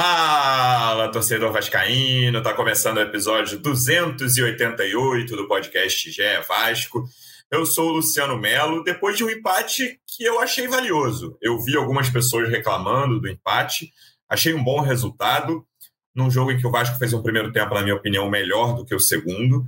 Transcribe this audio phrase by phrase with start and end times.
[0.00, 2.40] Fala, torcedor vascaíno!
[2.40, 7.04] Tá começando o episódio 288 do podcast GE Vasco.
[7.50, 11.36] Eu sou o Luciano Melo, depois de um empate que eu achei valioso.
[11.42, 13.92] Eu vi algumas pessoas reclamando do empate,
[14.28, 15.66] achei um bom resultado,
[16.14, 18.84] num jogo em que o Vasco fez um primeiro tempo, na minha opinião, melhor do
[18.84, 19.66] que o segundo.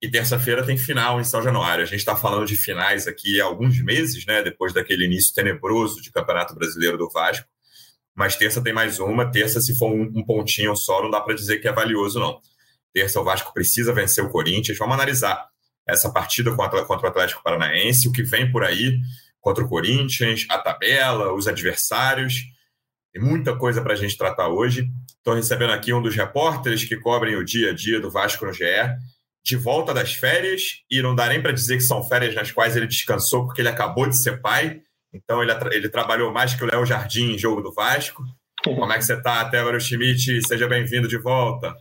[0.00, 1.82] E terça-feira tem final em São Januário.
[1.82, 4.40] A gente está falando de finais aqui há alguns meses, né?
[4.40, 7.52] Depois daquele início tenebroso de Campeonato Brasileiro do Vasco
[8.14, 9.30] mas terça tem mais uma.
[9.30, 12.40] Terça, se for um, um pontinho só, não dá para dizer que é valioso, não.
[12.92, 14.78] Terça, o Vasco precisa vencer o Corinthians.
[14.78, 15.48] Vamos analisar
[15.86, 19.00] essa partida contra, contra o Atlético Paranaense, o que vem por aí
[19.40, 22.34] contra o Corinthians, a tabela, os adversários.
[23.12, 24.88] Tem muita coisa para a gente tratar hoje.
[25.18, 28.52] Estou recebendo aqui um dos repórteres que cobrem o dia a dia do Vasco no
[28.52, 28.64] GE,
[29.44, 32.76] de volta das férias, e não dá nem para dizer que são férias nas quais
[32.76, 34.80] ele descansou, porque ele acabou de ser pai
[35.14, 38.24] então ele, ele trabalhou mais que o Léo Jardim em jogo do Vasco.
[38.64, 40.46] Como é que você está, Tébaro Schmidt?
[40.46, 41.76] Seja bem-vindo de volta.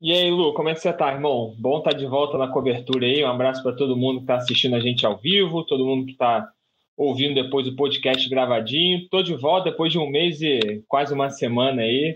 [0.00, 1.54] E aí, Lu, como é que você está, irmão?
[1.58, 3.24] Bom estar tá de volta na cobertura aí.
[3.24, 6.12] Um abraço para todo mundo que está assistindo a gente ao vivo, todo mundo que
[6.12, 6.48] está
[6.96, 8.98] ouvindo depois o podcast gravadinho.
[8.98, 12.14] Estou de volta depois de um mês e quase uma semana aí.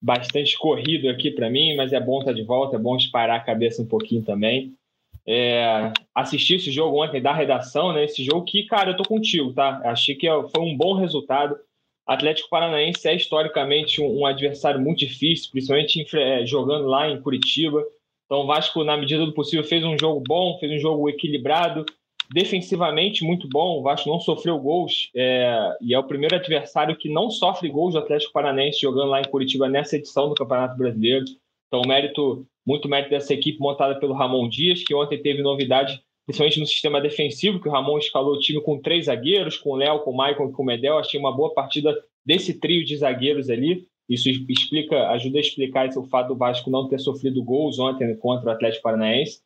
[0.00, 3.36] Bastante corrido aqui para mim, mas é bom estar tá de volta, é bom disparar
[3.36, 4.77] a cabeça um pouquinho também
[5.30, 8.04] é, assisti esse jogo ontem da redação, né?
[8.04, 9.78] Esse jogo que, cara, eu tô contigo, tá?
[9.84, 11.54] Achei que foi um bom resultado.
[12.06, 17.84] Atlético Paranaense é historicamente um, um adversário muito difícil, principalmente é, jogando lá em Curitiba.
[18.24, 21.84] Então, o Vasco, na medida do possível, fez um jogo bom, fez um jogo equilibrado,
[22.32, 23.80] defensivamente muito bom.
[23.80, 27.92] O Vasco não sofreu gols é, e é o primeiro adversário que não sofre gols
[27.92, 31.26] do Atlético Paranaense jogando lá em Curitiba nessa edição do Campeonato Brasileiro.
[31.68, 36.60] Então, mérito muito mérito dessa equipe montada pelo Ramon Dias, que ontem teve novidade, principalmente
[36.60, 40.00] no sistema defensivo, que o Ramon escalou o time com três zagueiros, com o Léo,
[40.00, 40.98] com o Maicon e com o Medel.
[40.98, 41.96] Achei uma boa partida
[42.26, 43.86] desse trio de zagueiros ali.
[44.06, 48.14] Isso explica, ajuda a explicar esse, o fato do Vasco não ter sofrido gols ontem
[48.16, 49.40] contra o Atlético Paranaense.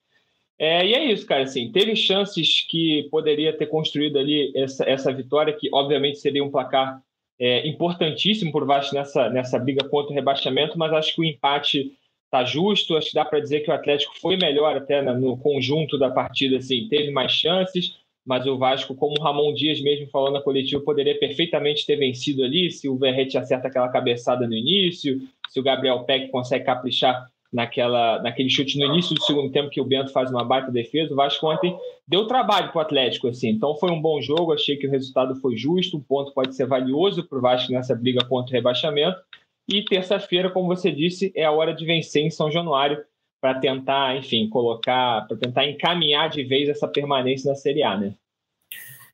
[0.58, 1.44] É, e é isso, cara.
[1.44, 6.50] Assim, teve chances que poderia ter construído ali essa, essa vitória, que obviamente seria um
[6.50, 7.00] placar
[7.40, 11.92] é, importantíssimo o Vasco nessa, nessa briga contra o rebaixamento, mas acho que o empate
[12.32, 12.96] tá justo.
[12.96, 16.56] Acho que dá para dizer que o Atlético foi melhor até no conjunto da partida,
[16.56, 20.82] assim, teve mais chances, mas o Vasco, como o Ramon Dias mesmo falou na coletiva,
[20.82, 25.20] poderia perfeitamente ter vencido ali se o Verrete acerta aquela cabeçada no início,
[25.50, 29.80] se o Gabriel Peck consegue caprichar naquela, naquele chute no início do segundo tempo que
[29.80, 31.12] o Bento faz uma baita defesa.
[31.12, 31.76] O Vasco ontem
[32.08, 33.50] deu trabalho para o Atlético, assim.
[33.50, 36.66] Então foi um bom jogo, achei que o resultado foi justo, um ponto pode ser
[36.66, 39.20] valioso para o Vasco nessa briga contra o rebaixamento.
[39.68, 43.02] E terça-feira, como você disse, é a hora de vencer em São Januário
[43.40, 48.14] para tentar, enfim, colocar, para tentar encaminhar de vez essa permanência na Série A, né?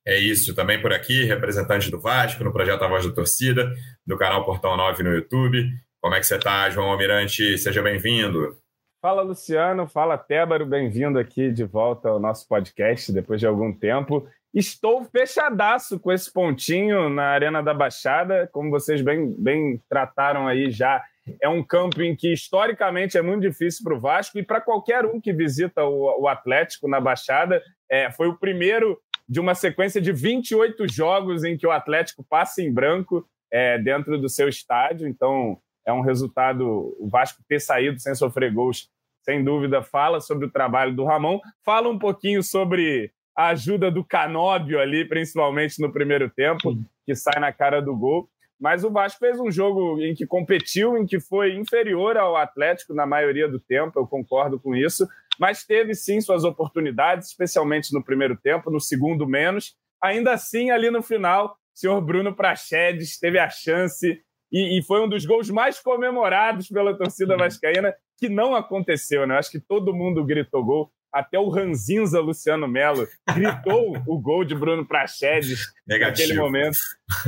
[0.06, 3.70] É isso, também por aqui, representante do Vasco, no projeto A Voz da Torcida,
[4.06, 5.66] do canal Portão 9 no YouTube.
[6.00, 7.58] Como é que você está, João Almirante?
[7.58, 8.56] Seja bem-vindo.
[9.00, 9.86] Fala, Luciano.
[9.86, 10.66] Fala, Tébaro.
[10.66, 14.26] Bem-vindo aqui de volta ao nosso podcast depois de algum tempo.
[14.52, 20.68] Estou fechadaço com esse pontinho na Arena da Baixada, como vocês bem, bem trataram aí
[20.68, 21.00] já.
[21.40, 25.06] É um campo em que historicamente é muito difícil para o Vasco e para qualquer
[25.06, 27.62] um que visita o, o Atlético na Baixada.
[27.88, 32.62] É, foi o primeiro de uma sequência de 28 jogos em que o Atlético passa
[32.62, 35.06] em branco é, dentro do seu estádio.
[35.06, 35.56] Então
[35.88, 36.94] é um resultado.
[37.00, 38.90] O Vasco ter saído sem sofrer gols,
[39.22, 41.40] sem dúvida, fala sobre o trabalho do Ramon.
[41.64, 46.76] Fala um pouquinho sobre a ajuda do Canóbio ali, principalmente no primeiro tempo,
[47.06, 48.28] que sai na cara do gol.
[48.60, 52.92] Mas o Vasco fez um jogo em que competiu, em que foi inferior ao Atlético
[52.92, 55.06] na maioria do tempo, eu concordo com isso,
[55.38, 59.76] mas teve sim suas oportunidades, especialmente no primeiro tempo, no segundo menos.
[60.02, 64.20] Ainda assim, ali no final, o senhor Bruno Prachedes teve a chance
[64.50, 69.36] e, e, foi um dos gols mais comemorados pela torcida vascaína, que não aconteceu, né?
[69.36, 74.54] Acho que todo mundo gritou gol até o Ranzinza Luciano Melo gritou o gol de
[74.54, 76.78] Bruno Prachedes naquele momento,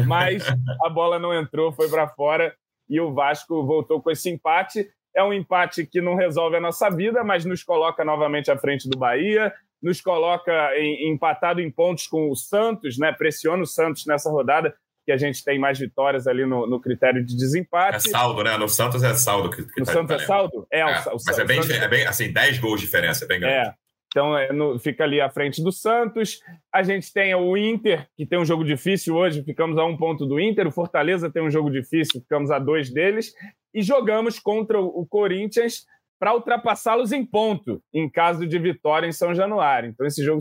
[0.07, 0.45] mas
[0.85, 2.55] a bola não entrou, foi para fora
[2.89, 4.89] e o Vasco voltou com esse empate.
[5.15, 8.89] É um empate que não resolve a nossa vida, mas nos coloca novamente à frente
[8.89, 9.53] do Bahia,
[9.83, 13.13] nos coloca em, empatado em pontos com o Santos, né?
[13.13, 14.75] Pressiona o Santos nessa rodada,
[15.05, 17.97] que a gente tem mais vitórias ali no, no critério de desempate.
[17.97, 18.57] É saldo, né?
[18.57, 19.51] No Santos é saldo.
[19.51, 20.67] Que, que no tá Santos é saldo?
[20.73, 21.77] É, é o, mas o, é, bem, Santos...
[21.77, 23.69] é bem, assim, 10 gols de diferença, é bem grande.
[23.69, 23.75] É,
[24.09, 26.41] então é no, fica ali à frente do Santos.
[26.73, 30.27] A gente tem o Inter, que tem um jogo difícil hoje, ficamos a um ponto
[30.27, 30.67] do Inter.
[30.67, 33.33] O Fortaleza tem um jogo difícil, ficamos a dois deles.
[33.73, 35.85] E jogamos contra o Corinthians
[36.21, 39.89] para ultrapassá-los em ponto, em caso de vitória em São Januário.
[39.89, 40.41] Então, esse jogo,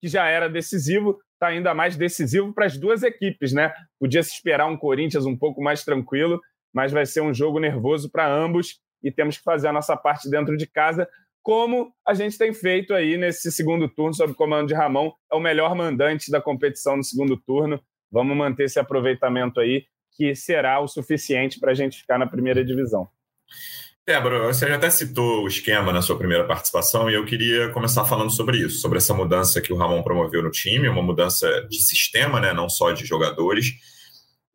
[0.00, 3.72] que já era decisivo, está ainda mais decisivo para as duas equipes, né?
[3.98, 6.40] Podia se esperar um Corinthians um pouco mais tranquilo,
[6.72, 10.30] mas vai ser um jogo nervoso para ambos e temos que fazer a nossa parte
[10.30, 11.08] dentro de casa,
[11.42, 15.10] como a gente tem feito aí nesse segundo turno, sob o comando de Ramon.
[15.30, 17.82] É o melhor mandante da competição no segundo turno.
[18.12, 22.64] Vamos manter esse aproveitamento aí, que será o suficiente para a gente ficar na primeira
[22.64, 23.08] divisão.
[24.04, 28.04] Débora, você já até citou o esquema na sua primeira participação e eu queria começar
[28.04, 31.80] falando sobre isso, sobre essa mudança que o Ramon promoveu no time, uma mudança de
[31.80, 33.66] sistema, né, não só de jogadores.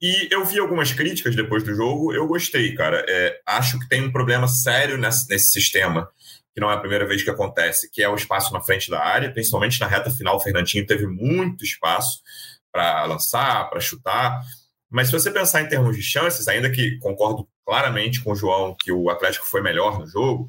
[0.02, 3.06] E eu vi algumas críticas depois do jogo, eu gostei, cara.
[3.08, 6.10] É, acho que tem um problema sério nesse, nesse sistema,
[6.54, 9.02] que não é a primeira vez que acontece, que é o espaço na frente da
[9.02, 10.36] área, principalmente na reta final.
[10.36, 12.22] O Fernandinho teve muito espaço
[12.70, 14.42] para lançar, para chutar.
[14.90, 18.74] Mas se você pensar em termos de chances, ainda que concordo claramente com o João
[18.80, 20.48] que o Atlético foi melhor no jogo,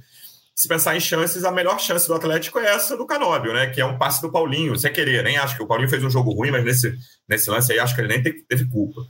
[0.55, 3.67] se pensar em chances, a melhor chance do Atlético é essa do Canóbio, né?
[3.69, 5.25] Que é um passe do Paulinho, sem querer.
[5.25, 6.97] Nem acho que o Paulinho fez um jogo ruim, mas nesse,
[7.29, 9.01] nesse lance aí acho que ele nem teve culpa.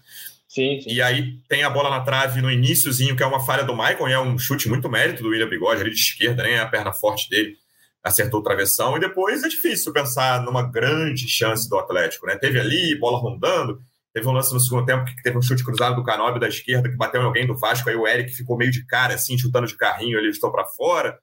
[0.49, 0.90] Sim, sim.
[0.90, 4.08] E aí tem a bola na trave no iníciozinho, que é uma falha do Maicon,
[4.08, 6.66] e é um chute muito mérito do William Bigode, ali de esquerda, nem é a
[6.66, 7.56] perna forte dele
[8.02, 12.37] acertou o travessão, e depois é difícil pensar numa grande chance do Atlético, né?
[12.37, 13.82] Teve ali, bola rondando,
[14.19, 16.88] Teve um lance no segundo tempo que teve um chute cruzado do Canóbio da esquerda
[16.88, 19.69] que bateu em alguém do Vasco, aí o Eric ficou meio de cara, assim, chutando
[19.69, 21.17] de carrinho, ele estou para fora.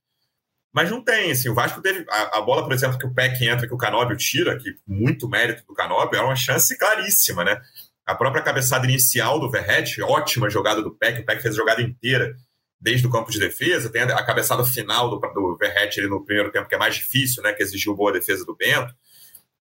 [0.73, 3.45] Mas não tem, assim, o Vasco teve a, a, bola, por exemplo, que o Peck
[3.45, 7.59] entra, que o Canóbio tira, que muito mérito do Canóbio, era uma chance claríssima, né?
[8.05, 11.81] A própria cabeçada inicial do Verret, ótima jogada do Peck, o Peck fez a jogada
[11.81, 12.33] inteira
[12.79, 16.49] desde o campo de defesa, tem a, a cabeçada final do, do Verret no primeiro
[16.49, 17.51] tempo, que é mais difícil, né?
[17.51, 18.95] Que exigiu boa defesa do Bento.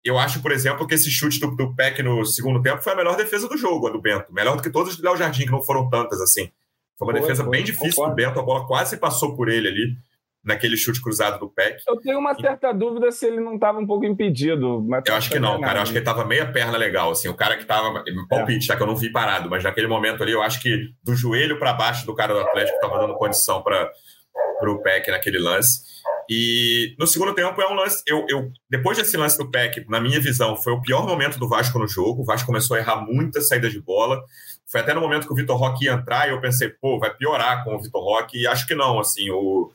[0.04, 2.96] Eu acho, por exemplo, que esse chute do, do Peck no segundo tempo foi a
[2.96, 4.34] melhor defesa do jogo, a do Bento.
[4.34, 6.50] Melhor do que todas do Léo Jardim, que não foram tantas assim.
[6.98, 8.12] Foi uma foi, defesa foi, bem difícil concordo.
[8.12, 9.98] do Bento, a bola quase passou por ele ali,
[10.44, 11.82] naquele chute cruzado do Peck.
[11.88, 12.74] Eu tenho uma certa e...
[12.74, 14.86] dúvida se ele não estava um pouco impedido.
[15.06, 15.80] eu acho que não, cara.
[15.80, 17.28] Eu acho que ele estava meia perna legal, assim.
[17.28, 18.04] O cara que estava.
[18.30, 18.68] Palpite, é.
[18.68, 18.78] tá?
[18.78, 21.74] Que eu não vi parado, mas naquele momento ali, eu acho que do joelho para
[21.74, 23.92] baixo do cara do Atlético estava dando condição para
[24.64, 25.99] o Peck naquele lance.
[26.30, 28.04] E no segundo tempo é um lance.
[28.06, 31.50] Eu, eu, depois desse lance do PEC, na minha visão, foi o pior momento do
[31.50, 32.22] Vasco no jogo.
[32.22, 34.24] O Vasco começou a errar muita saída de bola.
[34.68, 37.12] Foi até no momento que o Vitor Roque ia entrar e eu pensei, pô, vai
[37.16, 38.38] piorar com o Vitor Roque.
[38.38, 39.72] E acho que não, assim, o,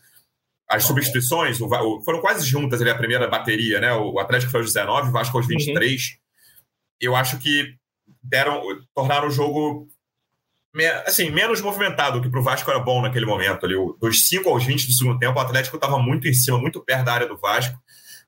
[0.70, 3.92] as substituições o, o, foram quase juntas ali a primeira bateria, né?
[3.92, 5.90] O Atlético foi aos 19, o Vasco aos 23.
[5.90, 6.16] Uhum.
[7.00, 7.74] Eu acho que
[8.22, 8.62] deram,
[8.94, 9.88] tornaram o jogo
[11.06, 13.64] assim, menos movimentado, que para o Vasco era bom naquele momento.
[13.64, 16.84] Ali, dos 5 aos 20 do segundo tempo, o Atlético estava muito em cima, muito
[16.84, 17.78] perto da área do Vasco,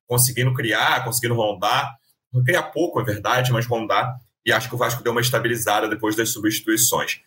[0.06, 1.92] conseguindo criar, conseguindo rondar.
[2.32, 4.14] Não criar pouco, é verdade, mas rondar.
[4.44, 7.20] E acho que o Vasco deu uma estabilizada depois das substituições.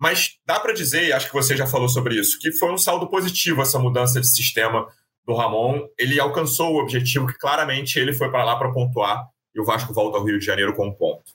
[0.00, 2.78] Mas dá para dizer, e acho que você já falou sobre isso, que foi um
[2.78, 4.86] saldo positivo essa mudança de sistema
[5.26, 5.86] do Ramon.
[5.98, 9.92] Ele alcançou o objetivo que claramente ele foi para lá para pontuar e o Vasco
[9.94, 11.32] volta ao Rio de Janeiro com um ponto.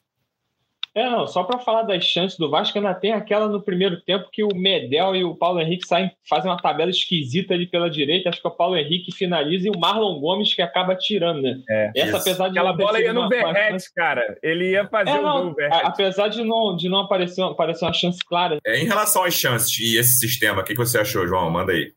[0.99, 4.27] É, não, só para falar das chances do Vasco, ainda tem aquela no primeiro tempo
[4.29, 8.27] que o Medel e o Paulo Henrique saem, fazem uma tabela esquisita ali pela direita.
[8.27, 11.57] Acho que o Paulo Henrique finaliza e o Marlon Gomes que acaba tirando, né?
[11.69, 14.37] É, Essa, apesar de Aquela bola ia no Verret, cara.
[14.43, 17.93] Ele ia fazer é, não, o gol Apesar de não, de não aparecer, aparecer uma
[17.93, 18.57] chance clara.
[18.67, 21.49] É, em relação às chances e esse sistema, o que você achou, João?
[21.49, 21.93] Manda aí.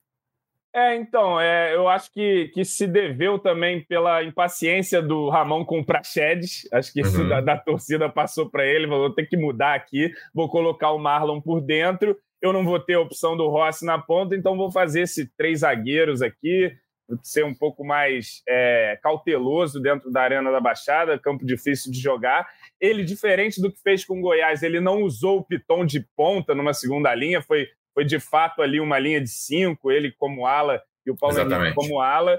[0.74, 5.80] É, então, é, eu acho que, que se deveu também pela impaciência do Ramon com
[5.80, 6.66] o Praxedes.
[6.72, 7.28] Acho que isso uhum.
[7.28, 11.42] da, da, torcida passou para ele, vou ter que mudar aqui, vou colocar o Marlon
[11.42, 12.16] por dentro.
[12.40, 15.61] Eu não vou ter a opção do Rossi na ponta, então vou fazer esses três
[15.61, 16.73] zagueiros aqui,
[17.23, 22.49] ser um pouco mais é, cauteloso dentro da Arena da Baixada, campo difícil de jogar.
[22.80, 26.54] Ele, diferente do que fez com o Goiás, ele não usou o Piton de ponta
[26.54, 30.82] numa segunda linha, foi foi de fato ali uma linha de cinco, ele como ala
[31.06, 32.38] e o Paulo Henrique como ala.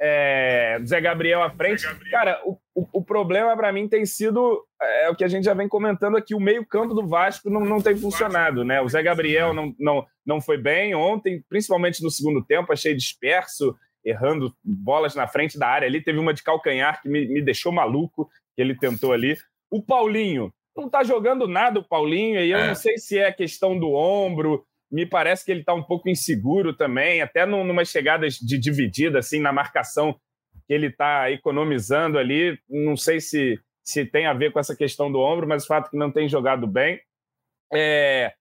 [0.00, 1.82] É, Zé Gabriel à frente.
[1.82, 2.10] Gabriel.
[2.10, 5.54] Cara, o, o, o problema para mim tem sido é, o que a gente já
[5.54, 8.80] vem comentando aqui: o meio-campo do Vasco não, não tem funcionado, né?
[8.80, 13.76] O Zé Gabriel não, não, não foi bem ontem, principalmente no segundo tempo, achei disperso,
[14.04, 16.00] errando bolas na frente da área ali.
[16.00, 19.36] Teve uma de calcanhar que me, me deixou maluco, que ele tentou ali.
[19.68, 22.68] O Paulinho não tá jogando nada, o Paulinho, e eu é.
[22.68, 26.72] não sei se é questão do ombro, me parece que ele está um pouco inseguro
[26.72, 30.18] também, até numa chegadas de dividida, assim, na marcação
[30.66, 32.58] que ele está economizando ali.
[32.68, 35.88] Não sei se, se tem a ver com essa questão do ombro, mas o fato
[35.88, 37.00] é que não tem jogado bem.
[37.72, 38.32] É,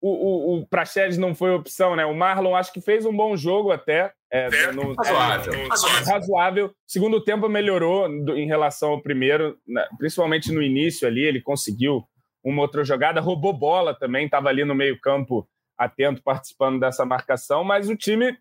[0.00, 2.04] o, o, o Praxedes não foi opção, né?
[2.04, 4.12] O Marlon acho que fez um bom jogo até.
[4.30, 5.54] É, no, razoável.
[5.54, 5.68] É,
[6.10, 6.74] razoável.
[6.86, 8.06] Segundo tempo melhorou
[8.36, 9.86] em relação ao primeiro, né?
[9.96, 12.04] principalmente no início ali, ele conseguiu
[12.44, 17.64] uma outra jogada, roubou bola também, estava ali no meio campo atento participando dessa marcação,
[17.64, 18.36] mas o time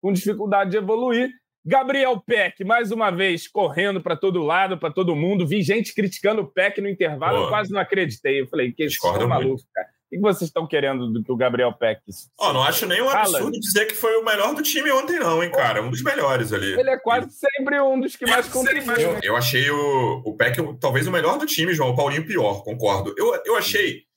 [0.00, 1.30] com dificuldade de evoluir.
[1.64, 5.46] Gabriel Peck, mais uma vez, correndo para todo lado, para todo mundo.
[5.46, 8.40] Vi gente criticando o Peck no intervalo, eu quase não acreditei.
[8.40, 9.88] Eu falei, que isso é maluco, cara.
[10.10, 12.00] O que vocês estão querendo do que o Gabriel Peck?
[12.40, 15.44] Oh, não acho nem um absurdo dizer que foi o melhor do time ontem, não,
[15.44, 15.82] hein, cara?
[15.82, 16.80] Um dos melhores ali.
[16.80, 19.02] Ele é quase sempre um dos que mais contribuem.
[19.02, 21.90] Eu, eu achei o, o Peck talvez o melhor do time, João.
[21.90, 23.14] O Paulinho pior, concordo.
[23.18, 24.07] Eu, eu achei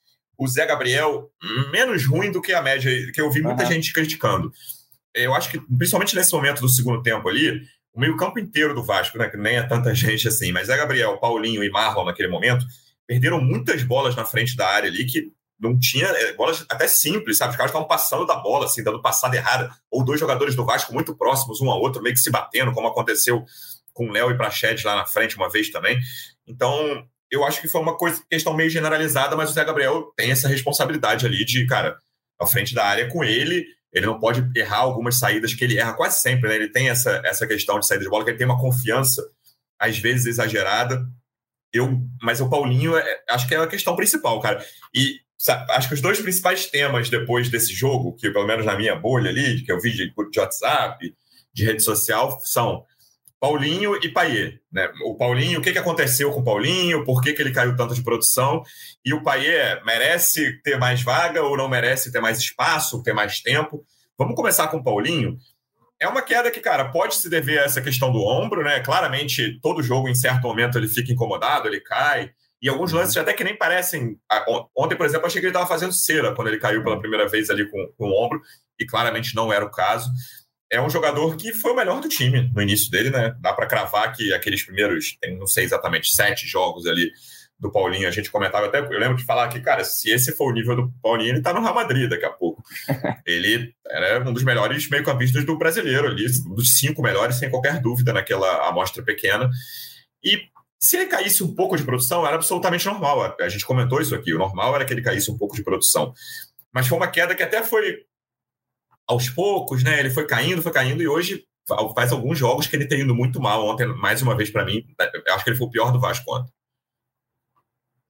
[0.42, 1.30] o Zé Gabriel
[1.72, 3.70] menos ruim do que a média, que eu vi muita uhum.
[3.70, 4.52] gente criticando.
[5.14, 7.62] Eu acho que, principalmente nesse momento do segundo tempo ali,
[7.94, 11.20] o meio-campo inteiro do Vasco, né, que nem é tanta gente assim, mas Zé Gabriel,
[11.20, 12.66] Paulinho e Marlon naquele momento,
[13.06, 17.38] perderam muitas bolas na frente da área ali que não tinha é, bolas até simples,
[17.38, 17.52] sabe?
[17.52, 20.92] Os caras estavam passando da bola, assim, dando passada errada, ou dois jogadores do Vasco
[20.92, 23.46] muito próximos um ao outro, meio que se batendo, como aconteceu
[23.94, 26.00] com Léo e Prachete lá na frente uma vez também.
[26.48, 30.32] Então, eu acho que foi uma coisa, questão meio generalizada, mas o Zé Gabriel tem
[30.32, 31.98] essa responsabilidade ali de, cara,
[32.40, 35.94] à frente da área com ele, ele não pode errar algumas saídas que ele erra
[35.94, 36.56] quase sempre, né?
[36.56, 39.22] Ele tem essa, essa questão de saída de bola, que ele tem uma confiança,
[39.80, 41.06] às vezes exagerada.
[41.74, 44.64] Eu, mas o Paulinho, é, acho que é a questão principal, cara.
[44.94, 48.78] E sabe, acho que os dois principais temas depois desse jogo, que pelo menos na
[48.78, 51.14] minha bolha ali, que eu vi de, de WhatsApp,
[51.54, 52.86] de rede social, são
[53.42, 54.62] Paulinho e Paier.
[54.72, 54.88] Né?
[55.04, 57.96] O Paulinho, o que, que aconteceu com o Paulinho, por que, que ele caiu tanto
[57.96, 58.62] de produção,
[59.04, 63.42] e o Paier merece ter mais vaga ou não merece ter mais espaço, ter mais
[63.42, 63.84] tempo.
[64.16, 65.40] Vamos começar com o Paulinho.
[66.00, 68.80] É uma queda que, cara, pode se dever a essa questão do ombro, né?
[68.80, 72.32] Claramente, todo jogo, em certo momento, ele fica incomodado, ele cai.
[72.62, 74.20] E alguns lances até que nem parecem.
[74.78, 77.50] Ontem, por exemplo, achei que ele estava fazendo cera quando ele caiu pela primeira vez
[77.50, 78.40] ali com, com o ombro,
[78.80, 80.12] e claramente não era o caso.
[80.72, 83.36] É um jogador que foi o melhor do time no início dele, né?
[83.40, 87.12] Dá para cravar que aqueles primeiros, não sei exatamente, sete jogos ali
[87.60, 90.50] do Paulinho, a gente comentava até, eu lembro de falar que, cara, se esse for
[90.50, 92.63] o nível do Paulinho, ele tá no Real Madrid daqui a pouco.
[93.24, 97.80] ele era um dos melhores meio-campistas do brasileiro ali, um dos cinco melhores, sem qualquer
[97.80, 99.48] dúvida, naquela amostra pequena.
[100.24, 100.42] E
[100.80, 103.36] se ele caísse um pouco de produção, era absolutamente normal.
[103.40, 104.34] A gente comentou isso aqui.
[104.34, 106.13] O normal era que ele caísse um pouco de produção.
[106.74, 108.00] Mas foi uma queda que até foi
[109.12, 110.00] aos poucos, né?
[110.00, 111.46] Ele foi caindo, foi caindo, e hoje
[111.96, 113.65] faz alguns jogos que ele tem indo muito mal.
[113.65, 114.84] Ontem, mais uma vez, para mim,
[115.30, 116.51] acho que ele foi o pior do Vasco ontem.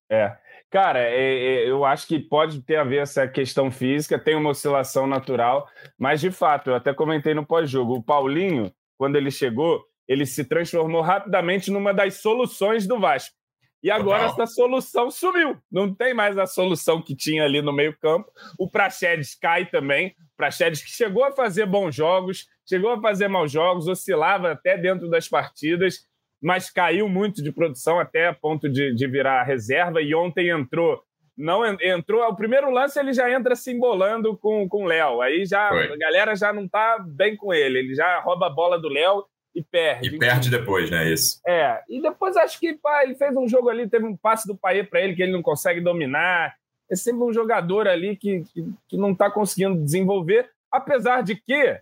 [0.10, 0.38] É.
[0.70, 4.52] Cara, é, é, eu acho que pode ter a ver essa questão física, tem uma
[4.52, 5.68] oscilação natural,
[5.98, 10.46] mas de fato, eu até comentei no pós-jogo, o Paulinho, quando ele chegou, ele se
[10.46, 13.36] transformou rapidamente numa das soluções do Vasco.
[13.84, 14.44] E agora Total.
[14.44, 15.58] essa solução sumiu.
[15.72, 18.32] Não tem mais a solução que tinha ali no meio-campo.
[18.58, 20.10] O Praxedes cai também.
[20.34, 24.78] O Praxedes que chegou a fazer bons jogos, chegou a fazer maus jogos, oscilava até
[24.78, 26.08] dentro das partidas,
[26.40, 30.02] mas caiu muito de produção até a ponto de, de virar reserva.
[30.02, 31.02] E ontem entrou.
[31.36, 32.24] Não entrou.
[32.28, 35.22] O primeiro lance ele já entra se embolando com o Léo.
[35.22, 35.92] Aí já Foi.
[35.92, 37.80] a galera já não tá bem com ele.
[37.80, 40.16] Ele já rouba a bola do Léo e perde.
[40.16, 41.12] E perde depois, né?
[41.12, 41.42] Isso.
[41.46, 41.82] É.
[41.90, 44.84] E depois acho que pá, ele fez um jogo ali, teve um passe do Paê
[44.84, 46.56] para ele que ele não consegue dominar.
[46.90, 51.80] É sempre um jogador ali que, que, que não está conseguindo desenvolver, apesar de que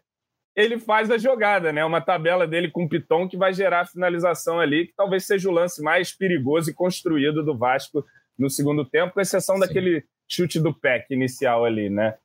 [0.55, 1.85] ele faz a jogada, né?
[1.85, 5.49] Uma tabela dele com o Piton que vai gerar a finalização ali, que talvez seja
[5.49, 8.05] o lance mais perigoso e construído do Vasco
[8.37, 9.61] no segundo tempo, com exceção Sim.
[9.61, 12.15] daquele chute do PEC inicial ali, né?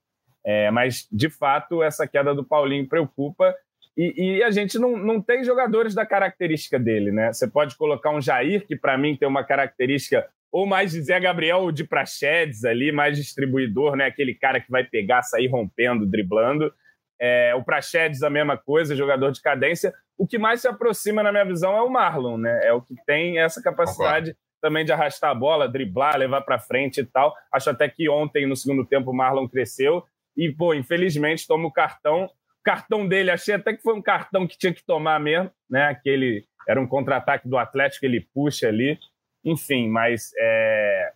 [0.44, 3.54] É, mas, de fato, essa queda do Paulinho preocupa
[3.96, 7.32] e, e, a gente não, não tem jogadores da característica dele, né?
[7.32, 11.18] Você pode colocar um Jair, que para mim tem uma característica ou mais de Zé
[11.18, 14.06] Gabriel ou de Prachedes ali, mais distribuidor, né?
[14.06, 16.72] Aquele cara que vai pegar, sair rompendo, driblando.
[17.20, 19.92] É, o Prachedes a mesma coisa, jogador de cadência.
[20.18, 22.60] O que mais se aproxima, na minha visão, é o Marlon, né?
[22.64, 27.00] É o que tem essa capacidade também de arrastar a bola, driblar, levar para frente
[27.00, 27.34] e tal.
[27.52, 30.04] Acho até que ontem, no segundo tempo, o Marlon cresceu.
[30.36, 32.28] E, pô, infelizmente, toma o cartão
[32.64, 35.84] cartão dele, achei até que foi um cartão que tinha que tomar mesmo, né?
[35.86, 38.98] Aquele era um contra-ataque do Atlético, ele puxa ali.
[39.44, 41.12] Enfim, mas é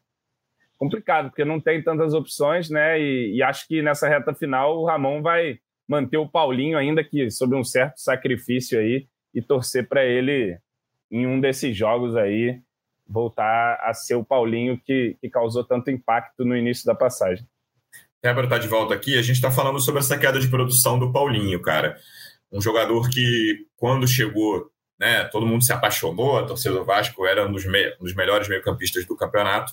[0.76, 3.00] complicado, porque não tem tantas opções, né?
[3.00, 7.31] E, e acho que nessa reta final o Ramon vai manter o Paulinho, ainda que
[7.31, 10.59] sob um certo sacrifício aí, e torcer para ele
[11.11, 12.61] em um desses jogos aí
[13.07, 17.47] voltar a ser o Paulinho que, que causou tanto impacto no início da passagem.
[18.22, 19.16] Débora está de volta aqui.
[19.16, 21.96] A gente está falando sobre essa queda de produção do Paulinho, cara.
[22.50, 27.46] Um jogador que, quando chegou, né, todo mundo se apaixonou, a torcida do Vasco era
[27.46, 29.72] um dos, me um dos melhores meio-campistas do campeonato.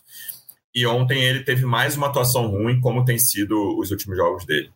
[0.73, 4.69] E ontem ele teve mais uma atuação ruim, como tem sido os últimos jogos dele.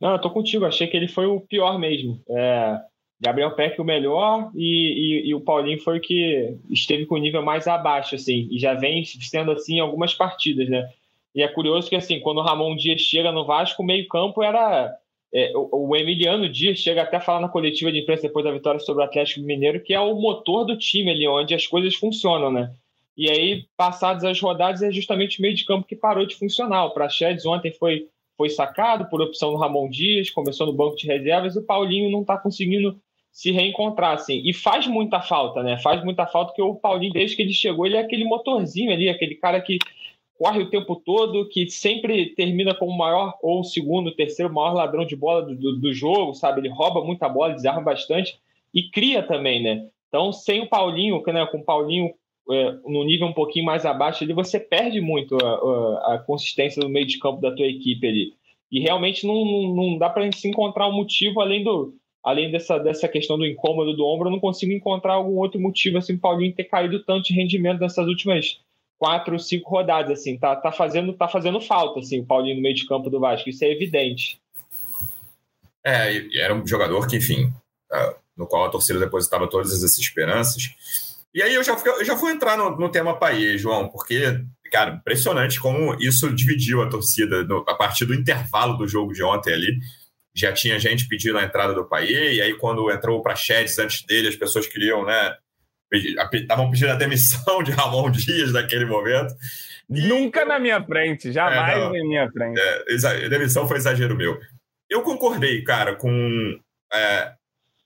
[0.00, 0.64] Não, eu tô contigo.
[0.64, 2.20] Achei que ele foi o pior mesmo.
[2.28, 2.78] É,
[3.20, 7.18] Gabriel Peck o melhor e, e, e, o Paulinho foi o que esteve com o
[7.18, 8.48] nível mais abaixo, assim.
[8.50, 10.88] E já vem sendo assim em algumas partidas, né?
[11.34, 14.94] E é curioso que, assim, quando o Ramon Dias chega no Vasco, o meio-campo era.
[15.34, 18.78] É, o, Emiliano Dias chega até a falar na coletiva de imprensa depois da vitória
[18.78, 22.52] sobre o Atlético Mineiro, que é o motor do time ali, onde as coisas funcionam,
[22.52, 22.70] né?
[23.16, 26.84] E aí, passadas as rodadas, é justamente o meio de campo que parou de funcionar.
[26.84, 31.06] O Praxedes ontem foi, foi sacado por opção do Ramon Dias, começou no banco de
[31.06, 34.42] reservas, e o Paulinho não está conseguindo se reencontrar, assim.
[34.44, 35.78] E faz muita falta, né?
[35.78, 39.08] Faz muita falta, porque o Paulinho, desde que ele chegou, ele é aquele motorzinho ali,
[39.08, 39.78] aquele cara que
[40.42, 44.74] corre o tempo todo, que sempre termina como o maior ou o segundo, terceiro maior
[44.74, 46.60] ladrão de bola do, do, do, jogo, sabe?
[46.60, 48.40] Ele rouba muita bola, desarma bastante
[48.74, 49.86] e cria também, né?
[50.08, 52.12] Então, sem o Paulinho, né, com o Paulinho
[52.50, 56.82] é, no nível um pouquinho mais abaixo ali, você perde muito a, a, a, consistência
[56.82, 58.32] do meio de campo da tua equipe ali.
[58.68, 62.78] E realmente não, não, não dá para se encontrar um motivo além do além dessa,
[62.78, 66.20] dessa questão do incômodo do ombro, eu não consigo encontrar algum outro motivo assim, o
[66.20, 68.60] Paulinho ter caído tanto de rendimento nessas últimas
[69.02, 72.76] quatro, cinco rodadas, assim, tá, tá, fazendo, tá fazendo falta, assim, o Paulinho no meio
[72.76, 74.40] de campo do Vasco, isso é evidente.
[75.84, 77.46] É, era um jogador que, enfim,
[77.92, 80.62] uh, no qual a torcida depositava todas essas esperanças.
[81.34, 84.40] E aí eu já, eu já vou entrar no, no tema Paê, João, porque,
[84.70, 89.24] cara, impressionante como isso dividiu a torcida no, a partir do intervalo do jogo de
[89.24, 89.80] ontem ali.
[90.32, 94.06] Já tinha gente pedindo a entrada do Paê, e aí quando entrou o Praxedes antes
[94.06, 95.36] dele, as pessoas queriam, né,
[95.92, 99.34] estavam pedindo a demissão de Ramon Dias naquele momento.
[99.90, 100.06] E...
[100.06, 102.60] Nunca na minha frente, jamais é, na minha frente.
[102.60, 104.38] É, a demissão foi exagero meu.
[104.88, 106.58] Eu concordei, cara, com
[106.92, 107.32] é,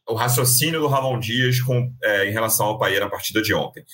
[0.08, 3.84] o raciocínio do Ramon Dias com, é, em relação ao Paier na partida de ontem.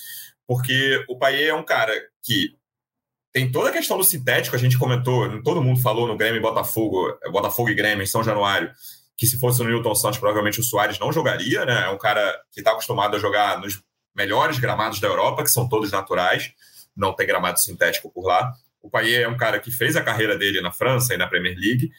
[0.47, 1.93] Porque o Paier é um cara
[2.23, 2.57] que
[3.33, 6.43] tem toda a questão do sintético, a gente comentou, todo mundo falou no Grêmio e
[6.43, 8.71] Botafogo, Botafogo e Grêmio em São Januário,
[9.17, 11.85] que se fosse o Newton Santos, provavelmente o Soares não jogaria, né?
[11.85, 13.81] É um cara que está acostumado a jogar nos
[14.15, 16.53] melhores gramados da Europa, que são todos naturais,
[16.97, 18.53] não tem gramado sintético por lá.
[18.83, 21.57] O Payet é um cara que fez a carreira dele na França e na Premier
[21.57, 21.91] League,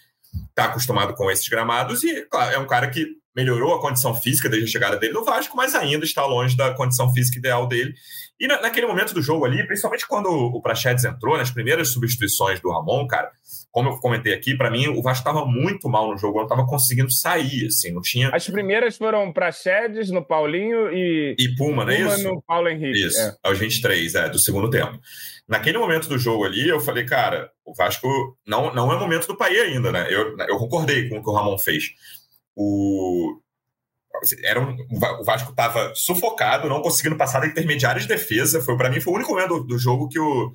[0.49, 4.47] está acostumado com esses gramados e claro, é um cara que melhorou a condição física
[4.47, 7.95] desde a chegada dele no Vasco, mas ainda está longe da condição física ideal dele.
[8.43, 12.59] E na, naquele momento do jogo ali, principalmente quando o Prachedes entrou, nas primeiras substituições
[12.59, 13.31] do Ramon, cara,
[13.71, 16.65] como eu comentei aqui, para mim o Vasco estava muito mal no jogo, não estava
[16.67, 18.29] conseguindo sair, assim, não tinha.
[18.33, 21.37] As primeiras foram Prachedes no Paulinho e.
[21.39, 22.23] E Puma, não é isso?
[22.25, 23.05] no Paulo Henrique.
[23.05, 23.33] Isso, é.
[23.41, 24.99] aos 23, é, do segundo tempo.
[25.47, 29.37] Naquele momento do jogo ali, eu falei, cara, o Vasco não, não é momento do
[29.37, 30.05] país ainda, né?
[30.09, 31.91] Eu, eu concordei com o que o Ramon fez.
[32.57, 33.39] O,
[34.43, 34.75] era um,
[35.19, 38.61] o Vasco estava sufocado, não conseguindo passar da intermediária de defesa.
[38.61, 40.51] Foi para mim foi o único momento do, do, jogo que o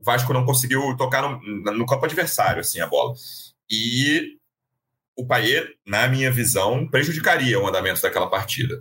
[0.00, 1.40] Vasco não conseguiu tocar no,
[1.72, 3.14] no campo adversário assim a bola.
[3.70, 4.38] E
[5.16, 8.80] o Paier, na minha visão, prejudicaria o andamento daquela partida.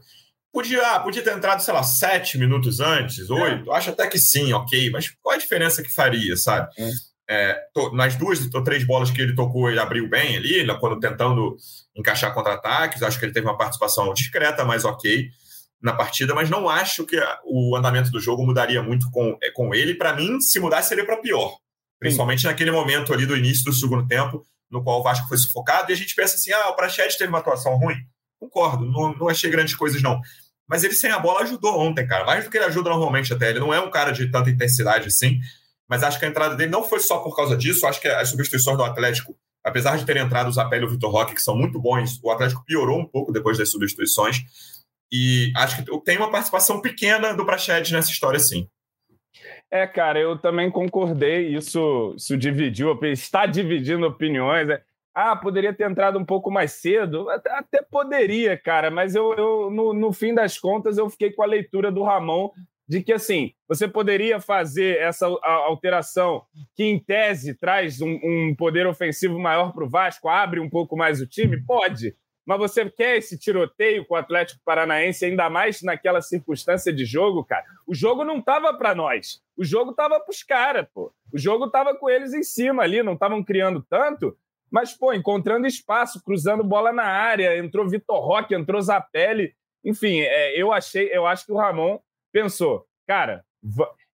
[0.54, 3.72] Podia, ah, podia ter entrado, sei lá, sete minutos antes, oito.
[3.72, 3.76] É.
[3.76, 4.90] Acho até que sim, ok.
[4.92, 6.70] Mas qual a diferença que faria, sabe?
[6.78, 6.90] É.
[7.30, 11.00] É, to, nas duas ou três bolas que ele tocou, ele abriu bem ali, quando
[11.00, 11.58] tentando
[11.96, 13.04] encaixar contra-ataques.
[13.04, 15.30] Acho que ele teve uma participação discreta, mas ok
[15.82, 19.74] na partida, mas não acho que o andamento do jogo mudaria muito com, é, com
[19.76, 19.94] ele.
[19.94, 21.56] Para mim, se mudasse, seria para pior.
[22.00, 22.48] Principalmente Sim.
[22.48, 25.94] naquele momento ali do início do segundo tempo, no qual o Vasco foi sufocado, e
[25.94, 27.96] a gente pensa assim: ah, o Prachedes teve uma atuação ruim.
[28.40, 30.20] Concordo, não, não achei grandes coisas, não.
[30.68, 32.26] Mas ele sem a bola ajudou ontem, cara.
[32.26, 33.50] Mais do que ele ajuda normalmente até.
[33.50, 35.40] Ele não é um cara de tanta intensidade assim
[35.88, 37.88] mas acho que a entrada dele não foi só por causa disso.
[37.88, 41.12] Acho que as substituições do Atlético, apesar de terem entrado o Zapelli e o Vitor
[41.12, 44.44] Roque, que são muito bons, o Atlético piorou um pouco depois das substituições.
[45.12, 48.68] E acho que tem uma participação pequena do Praxedes nessa história, sim.
[49.72, 51.56] É, cara, eu também concordei.
[51.56, 54.68] Isso, isso dividiu, está dividindo opiniões.
[54.68, 54.82] Né?
[55.14, 57.30] Ah, poderia ter entrado um pouco mais cedo.
[57.30, 61.48] Até poderia, cara, mas eu, eu no, no fim das contas, eu fiquei com a
[61.48, 62.50] leitura do Ramon
[62.88, 66.44] de que assim você poderia fazer essa alteração
[66.76, 70.96] que em tese traz um, um poder ofensivo maior para o Vasco, abre um pouco
[70.96, 72.16] mais o time, pode.
[72.46, 77.44] Mas você quer esse tiroteio com o Atlético Paranaense, ainda mais naquela circunstância de jogo,
[77.44, 77.66] cara?
[77.86, 79.42] O jogo não estava para nós.
[79.58, 81.12] O jogo estava para os caras, pô.
[81.34, 84.34] O jogo estava com eles em cima ali, não estavam criando tanto,
[84.72, 87.58] mas, pô, encontrando espaço, cruzando bola na área.
[87.58, 89.54] Entrou Vitor Roque, entrou Zapelli.
[89.84, 92.00] Enfim, é, eu achei, eu acho que o Ramon
[92.32, 93.44] pensou, cara,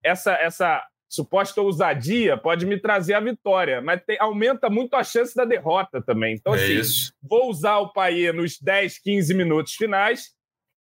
[0.04, 5.36] essa, essa suposta ousadia pode me trazer a vitória, mas tem, aumenta muito a chance
[5.36, 6.36] da derrota também.
[6.36, 7.13] Então, é assim, isso.
[7.21, 10.32] vou usar o Paê nos 10, 15 minutos finais,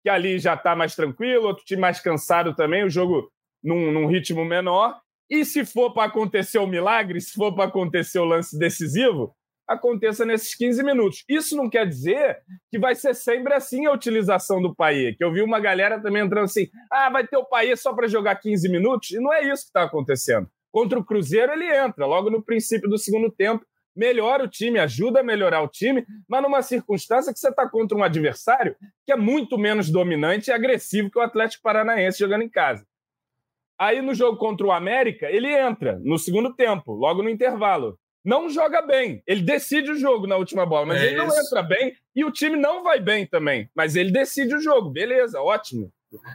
[0.01, 3.31] que ali já está mais tranquilo, outro time mais cansado também, o jogo
[3.63, 4.99] num, num ritmo menor.
[5.29, 9.35] E se for para acontecer o milagre, se for para acontecer o lance decisivo,
[9.67, 11.23] aconteça nesses 15 minutos.
[11.27, 12.37] Isso não quer dizer
[12.69, 16.23] que vai ser sempre assim a utilização do Paê, que eu vi uma galera também
[16.23, 19.41] entrando assim, ah, vai ter o Paê só para jogar 15 minutos, e não é
[19.41, 20.47] isso que está acontecendo.
[20.71, 25.19] Contra o Cruzeiro ele entra, logo no princípio do segundo tempo, melhora o time, ajuda
[25.19, 29.15] a melhorar o time, mas numa circunstância que você está contra um adversário que é
[29.15, 32.85] muito menos dominante e agressivo que o Atlético Paranaense jogando em casa.
[33.79, 37.97] Aí no jogo contra o América, ele entra no segundo tempo, logo no intervalo.
[38.23, 39.21] Não joga bem.
[39.27, 42.31] Ele decide o jogo na última bola, mas é ele não entra bem e o
[42.31, 43.69] time não vai bem também.
[43.75, 44.89] Mas ele decide o jogo.
[44.89, 45.91] Beleza, ótimo.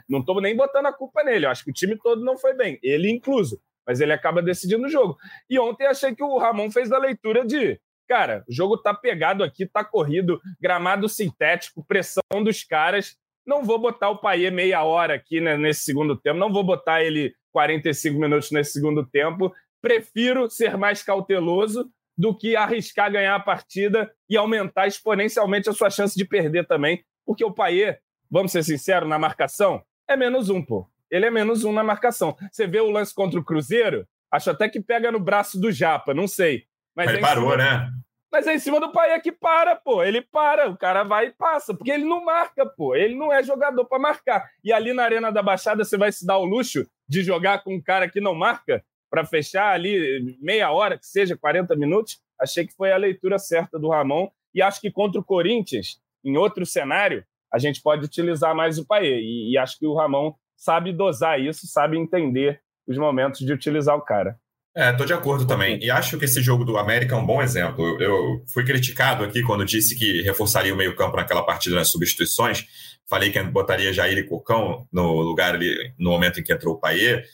[0.07, 1.45] Não estou nem botando a culpa nele.
[1.45, 3.59] Eu acho que o time todo não foi bem, ele incluso.
[3.87, 5.17] Mas ele acaba decidindo o jogo.
[5.49, 9.43] E ontem achei que o Ramon fez a leitura de cara, o jogo tá pegado
[9.43, 13.15] aqui, tá corrido, gramado sintético, pressão dos caras.
[13.45, 17.03] Não vou botar o Paier meia hora aqui né, nesse segundo tempo, não vou botar
[17.03, 19.53] ele 45 minutos nesse segundo tempo.
[19.81, 25.89] Prefiro ser mais cauteloso do que arriscar ganhar a partida e aumentar exponencialmente a sua
[25.89, 30.61] chance de perder também, porque o Paier, vamos ser sinceros, na marcação, é menos um,
[30.61, 30.85] pô.
[31.09, 32.35] Ele é menos um na marcação.
[32.51, 36.13] Você vê o lance contra o Cruzeiro, acho até que pega no braço do Japa,
[36.13, 36.65] não sei.
[36.93, 37.89] Mas ele é parou, né?
[38.31, 40.03] Mas é em cima do Paier que para, pô.
[40.03, 42.95] Ele para, o cara vai e passa, porque ele não marca, pô.
[42.95, 44.45] Ele não é jogador para marcar.
[44.63, 47.75] E ali na Arena da Baixada você vai se dar o luxo de jogar com
[47.75, 52.19] um cara que não marca para fechar ali meia hora, que seja 40 minutos.
[52.39, 54.29] Achei que foi a leitura certa do Ramon.
[54.53, 58.85] E acho que contra o Corinthians, em outro cenário, a gente pode utilizar mais o
[58.85, 59.19] Paier.
[59.19, 63.95] E, e acho que o Ramon sabe dosar isso, sabe entender os momentos de utilizar
[63.95, 64.37] o cara.
[64.75, 65.79] É, tô de acordo também.
[65.81, 68.01] E acho que esse jogo do América é um bom exemplo.
[68.01, 72.65] Eu fui criticado aqui quando disse que reforçaria o meio-campo naquela partida nas substituições.
[73.09, 76.79] Falei que botaria Jair e Cocão no lugar ali no momento em que entrou o
[76.79, 77.25] Paier.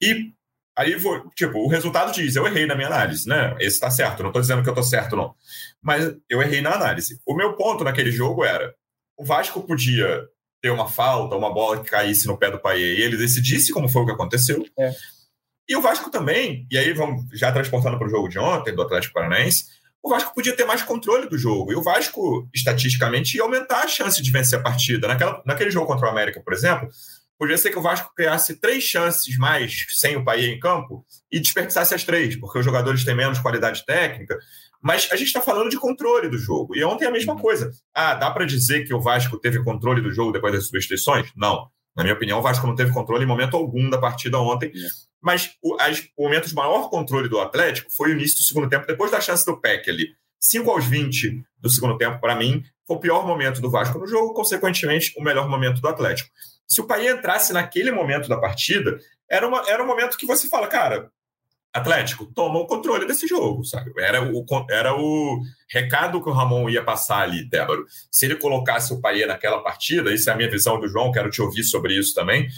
[0.00, 0.32] E
[0.76, 0.96] aí,
[1.34, 3.56] tipo, o resultado diz: eu errei na minha análise, né?
[3.60, 5.34] Esse tá certo, não tô dizendo que eu tô certo, não.
[5.82, 7.20] Mas eu errei na análise.
[7.26, 8.74] O meu ponto naquele jogo era:
[9.16, 10.26] o Vasco podia
[10.62, 13.88] ter uma falta, uma bola que caísse no pé do Paier e ele decidisse, como
[13.88, 14.64] foi o que aconteceu.
[14.78, 14.92] É
[15.70, 18.82] e o Vasco também, e aí vamos já transportando para o jogo de ontem, do
[18.82, 19.66] Atlético Paranaense,
[20.02, 21.70] o Vasco podia ter mais controle do jogo.
[21.70, 25.06] E o Vasco, estatisticamente, ia aumentar a chance de vencer a partida.
[25.06, 26.88] Naquela, naquele jogo contra o América, por exemplo,
[27.40, 31.40] podia ser que o Vasco criasse três chances mais sem o Paier em campo e
[31.40, 34.38] desperdiçasse as três, porque os jogadores têm menos qualidade técnica.
[34.82, 36.76] Mas a gente está falando de controle do jogo.
[36.76, 37.70] E ontem é a mesma coisa.
[37.94, 41.30] Ah, dá para dizer que o Vasco teve controle do jogo depois das substituições?
[41.34, 41.66] Não.
[41.96, 44.70] Na minha opinião, o Vasco não teve controle em momento algum da partida ontem.
[45.22, 48.68] Mas o, as, o momento de maior controle do Atlético foi o início do segundo
[48.68, 50.08] tempo, depois da chance do Peck ali.
[50.38, 54.06] 5 aos 20 do segundo tempo, para mim, foi o pior momento do Vasco no
[54.06, 56.30] jogo, consequentemente, o melhor momento do Atlético.
[56.70, 60.48] Se o Pai entrasse naquele momento da partida, era, uma, era um momento que você
[60.48, 61.10] fala, cara,
[61.72, 63.92] Atlético, toma o controle desse jogo, sabe?
[63.98, 67.82] Era o, era o recado que o Ramon ia passar ali, Débora.
[68.10, 71.30] Se ele colocasse o Paier naquela partida, isso é a minha visão do João, quero
[71.30, 72.48] te ouvir sobre isso também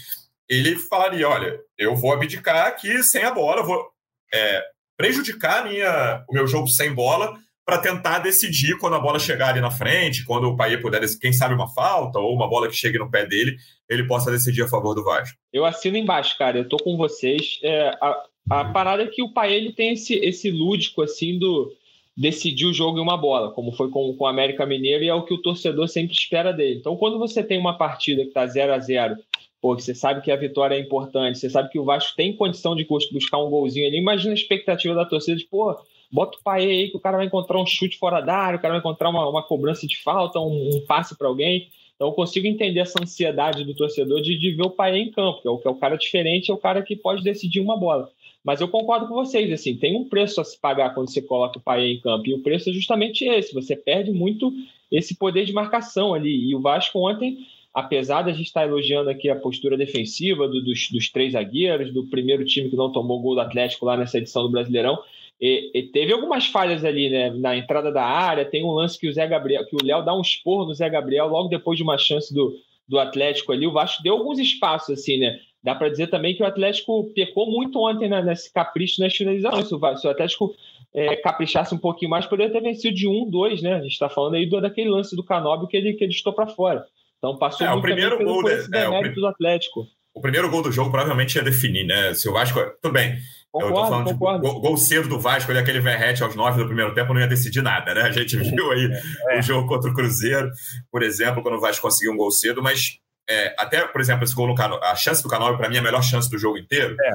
[0.52, 3.90] ele falaria: olha, eu vou abdicar aqui sem a bola, vou
[4.32, 4.62] é,
[4.96, 9.60] prejudicar minha, o meu jogo sem bola para tentar decidir quando a bola chegar ali
[9.60, 12.98] na frente, quando o Paier puder, quem sabe uma falta ou uma bola que chegue
[12.98, 13.56] no pé dele,
[13.88, 15.36] ele possa decidir a favor do Vasco.
[15.52, 17.60] Eu assino embaixo, cara, eu tô com vocês.
[17.62, 21.72] É, a, a parada é que o Paier ele tem esse, esse lúdico assim do
[22.16, 25.14] decidir o jogo em uma bola, como foi com, com o América Mineiro, e é
[25.14, 26.78] o que o torcedor sempre espera dele.
[26.78, 29.16] Então, quando você tem uma partida que está 0 a 0
[29.62, 32.74] pô, você sabe que a vitória é importante, você sabe que o Vasco tem condição
[32.74, 33.96] de buscar um golzinho ali.
[33.96, 35.76] Imagina a expectativa da torcida de, pô,
[36.12, 38.60] bota o pai aí que o cara vai encontrar um chute fora da área, o
[38.60, 41.68] cara vai encontrar uma, uma cobrança de falta, um, um passe para alguém.
[41.94, 45.40] Então eu consigo entender essa ansiedade do torcedor de, de ver o pai em campo,
[45.40, 47.76] que é o, que é o cara diferente, é o cara que pode decidir uma
[47.76, 48.10] bola.
[48.44, 51.58] Mas eu concordo com vocês, assim, tem um preço a se pagar quando você coloca
[51.58, 54.52] o pai em campo, e o preço é justamente esse, você perde muito
[54.90, 56.50] esse poder de marcação ali.
[56.50, 57.38] E o Vasco ontem
[57.72, 62.04] apesar da gente estar elogiando aqui a postura defensiva do, dos, dos, três zagueiros, do
[62.04, 64.98] primeiro time que não tomou gol do Atlético lá nessa edição do Brasileirão,
[65.42, 67.30] e, e teve algumas falhas ali, né?
[67.30, 70.14] Na entrada da área, tem um lance que o Zé Gabriel, que o Léo dá
[70.14, 72.54] um esporro no Zé Gabriel logo depois de uma chance do,
[72.86, 73.66] do Atlético ali.
[73.66, 75.40] O Vasco deu alguns espaços, assim, né?
[75.60, 79.66] Dá para dizer também que o Atlético pecou muito ontem né, nesse capricho nas finalizações.
[79.66, 80.54] Se o, se o Atlético
[80.94, 83.74] é, caprichasse um pouquinho mais, poderia ter vencido de um, dois, né?
[83.74, 86.32] A gente está falando aí do, daquele lance do Canóbio que ele, que ele estou
[86.32, 86.86] para fora.
[87.18, 89.88] Então passou é, o primeiro gol é, o do Atlético.
[90.14, 92.14] O primeiro gol do jogo provavelmente ia definir, né?
[92.14, 92.60] Se o Vasco.
[92.80, 93.16] Tudo bem.
[93.52, 94.46] Concordo, eu tô falando concordo.
[94.46, 97.20] de gol, gol, cedo do Vasco, ali, aquele verrete aos nove do primeiro tempo, não
[97.20, 98.02] ia decidir nada, né?
[98.02, 98.88] A gente viu aí
[99.28, 99.38] é.
[99.38, 100.50] o jogo contra o Cruzeiro,
[100.90, 104.34] por exemplo, quando o Vasco conseguiu um gol cedo, mas é, até, por exemplo, esse
[104.34, 106.56] gol no Cano, a chance do Canóbio, para mim, é a melhor chance do jogo
[106.56, 106.96] inteiro.
[106.98, 107.14] É.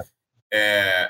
[0.54, 1.10] é.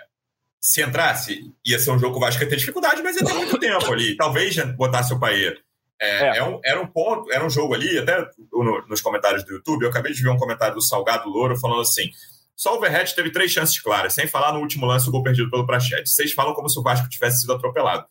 [0.61, 3.33] se entrasse, ia ser um jogo que o Vasco ia ter dificuldade, mas ia ter
[3.33, 4.15] muito tempo ali.
[4.15, 5.57] Talvez botasse o Paê
[5.99, 6.37] é, é.
[6.37, 8.17] É um, era um ponto, era um jogo ali, até
[8.51, 11.81] no, nos comentários do YouTube, eu acabei de ver um comentário do Salgado Louro falando
[11.81, 12.09] assim:
[12.57, 15.49] só o Verret teve três chances claras, sem falar no último lance o gol perdido
[15.51, 16.09] pelo Prachete.
[16.09, 18.05] Vocês falam como se o Vasco tivesse sido atropelado.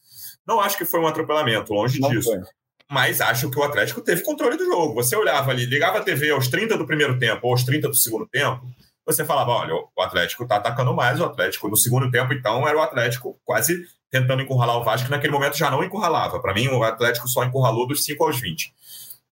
[0.46, 2.30] Não acho que foi um atropelamento, longe Não disso.
[2.30, 2.40] Foi.
[2.88, 4.94] Mas acho que o Atlético teve controle do jogo.
[4.94, 7.96] Você olhava ali, ligava a TV aos 30 do primeiro tempo ou aos 30 do
[7.96, 8.64] segundo tempo,
[9.04, 12.76] você falava, olha, o Atlético está atacando mais, o Atlético no segundo tempo, então, era
[12.76, 16.40] o Atlético quase tentando encurralar o Vasco, que naquele momento já não encurralava.
[16.40, 18.72] Para mim, o Atlético só encurralou dos 5 aos 20.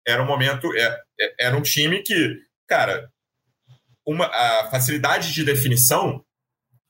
[0.07, 2.37] Era um momento, é, é, era um time que,
[2.68, 3.11] cara,
[4.07, 6.25] uma, a facilidade de definição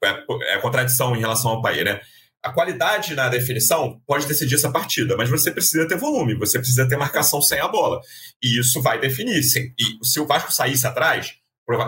[0.03, 2.01] é, é contradição em relação ao Bahia, né?
[2.43, 6.89] A qualidade na definição pode decidir essa partida, mas você precisa ter volume, você precisa
[6.89, 8.01] ter marcação sem a bola.
[8.43, 9.43] E isso vai definir.
[9.43, 11.35] Se, e se o Vasco saísse atrás,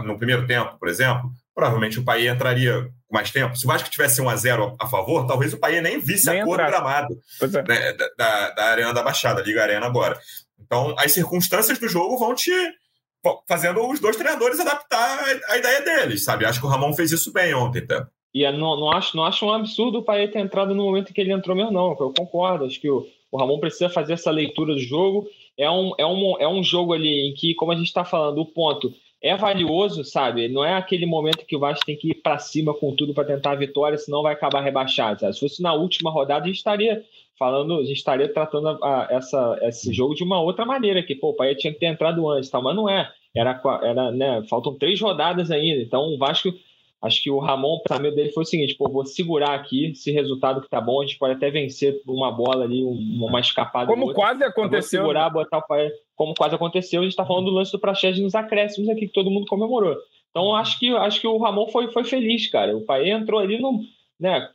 [0.05, 3.57] no primeiro tempo, por exemplo, provavelmente o Bahia entraria com mais tempo.
[3.57, 6.43] Se o Vasco tivesse 1 a 0 a favor, talvez o Bahia nem visse nem
[6.43, 7.47] a cor do gramado é.
[7.47, 10.19] né, da, da, da Arena da Baixada, Liga Arena agora.
[10.61, 12.53] Então, as circunstâncias do jogo vão te
[13.47, 16.45] fazendo os dois treinadores adaptar a, ideia deles, sabe?
[16.45, 18.09] Acho que o Ramon fez isso bem ontem, tá?
[18.35, 21.13] E não, não, acho, não acho um absurdo o Paê ter entrado no momento em
[21.13, 21.91] que ele entrou mesmo, não.
[21.91, 22.65] Eu concordo.
[22.65, 25.29] Acho que o, o Ramon precisa fazer essa leitura do jogo.
[25.57, 28.41] É um, é um, é um jogo ali em que, como a gente está falando,
[28.41, 30.49] o ponto é valioso, sabe?
[30.49, 33.25] Não é aquele momento que o Vasco tem que ir para cima com tudo para
[33.25, 35.21] tentar a vitória, senão vai acabar rebaixado.
[35.21, 35.35] Sabe?
[35.35, 37.05] Se fosse na última rodada, a gente estaria
[37.39, 41.15] falando, a gente estaria tratando a, a, essa, esse jogo de uma outra maneira, que
[41.15, 42.61] pô, o Paê tinha que ter entrado antes, tá?
[42.61, 43.11] mas não é.
[43.35, 46.53] Era, era né, faltam três rodadas ainda, então o Vasco
[47.03, 50.13] Acho que o Ramon, o pensamento dele foi o seguinte: pô, vou segurar aqui esse
[50.13, 53.89] resultado que tá bom, a gente pode até vencer uma bola ali, uma escapada.
[53.89, 55.01] Como quase aconteceu.
[55.01, 57.81] Vou segurar, botar o pai, como quase aconteceu, a gente tá falando do lance do
[57.81, 59.97] Praxedes nos acréscimos aqui, que todo mundo comemorou.
[60.31, 62.77] Então acho que, acho que o Ramon foi, foi feliz, cara.
[62.77, 63.81] O pai entrou ali no.
[64.21, 64.49] Né,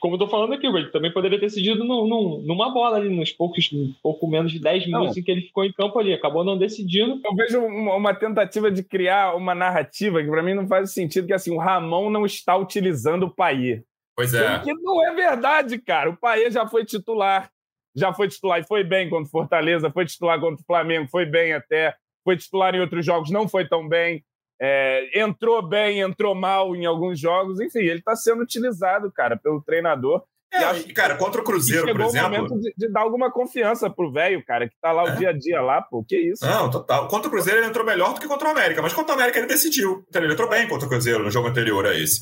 [0.00, 3.14] como eu tô falando aqui, ele também poderia ter decidido no, no, numa bola ali,
[3.14, 6.14] nos poucos, um pouco menos de 10 minutos em que ele ficou em campo ali.
[6.14, 7.20] Acabou não decidindo.
[7.24, 11.26] Eu vejo uma, uma tentativa de criar uma narrativa que para mim não faz sentido,
[11.26, 13.82] que assim, o Ramon não está utilizando o Paê.
[14.16, 14.58] Pois é.
[14.60, 16.10] Que não é verdade, cara.
[16.10, 17.50] O Paê já foi titular.
[17.94, 21.26] Já foi titular e foi bem contra o Fortaleza, foi titular contra o Flamengo, foi
[21.26, 21.94] bem até.
[22.24, 24.24] Foi titular em outros jogos, não foi tão bem.
[24.60, 29.62] É, entrou bem, entrou mal em alguns jogos, enfim, ele está sendo utilizado, cara, pelo
[29.62, 30.22] treinador.
[30.52, 32.26] É, e, cara, contra o Cruzeiro, por exemplo.
[32.26, 35.14] o momento de, de, dar alguma confiança pro velho, cara, que tá lá é.
[35.14, 36.44] o dia a dia lá, pô, que isso?
[36.44, 37.06] Não, total.
[37.06, 39.38] Contra o Cruzeiro ele entrou melhor do que contra o América, mas contra o América
[39.38, 40.04] ele decidiu.
[40.08, 42.20] Então, ele entrou bem contra o Cruzeiro no jogo anterior a esse.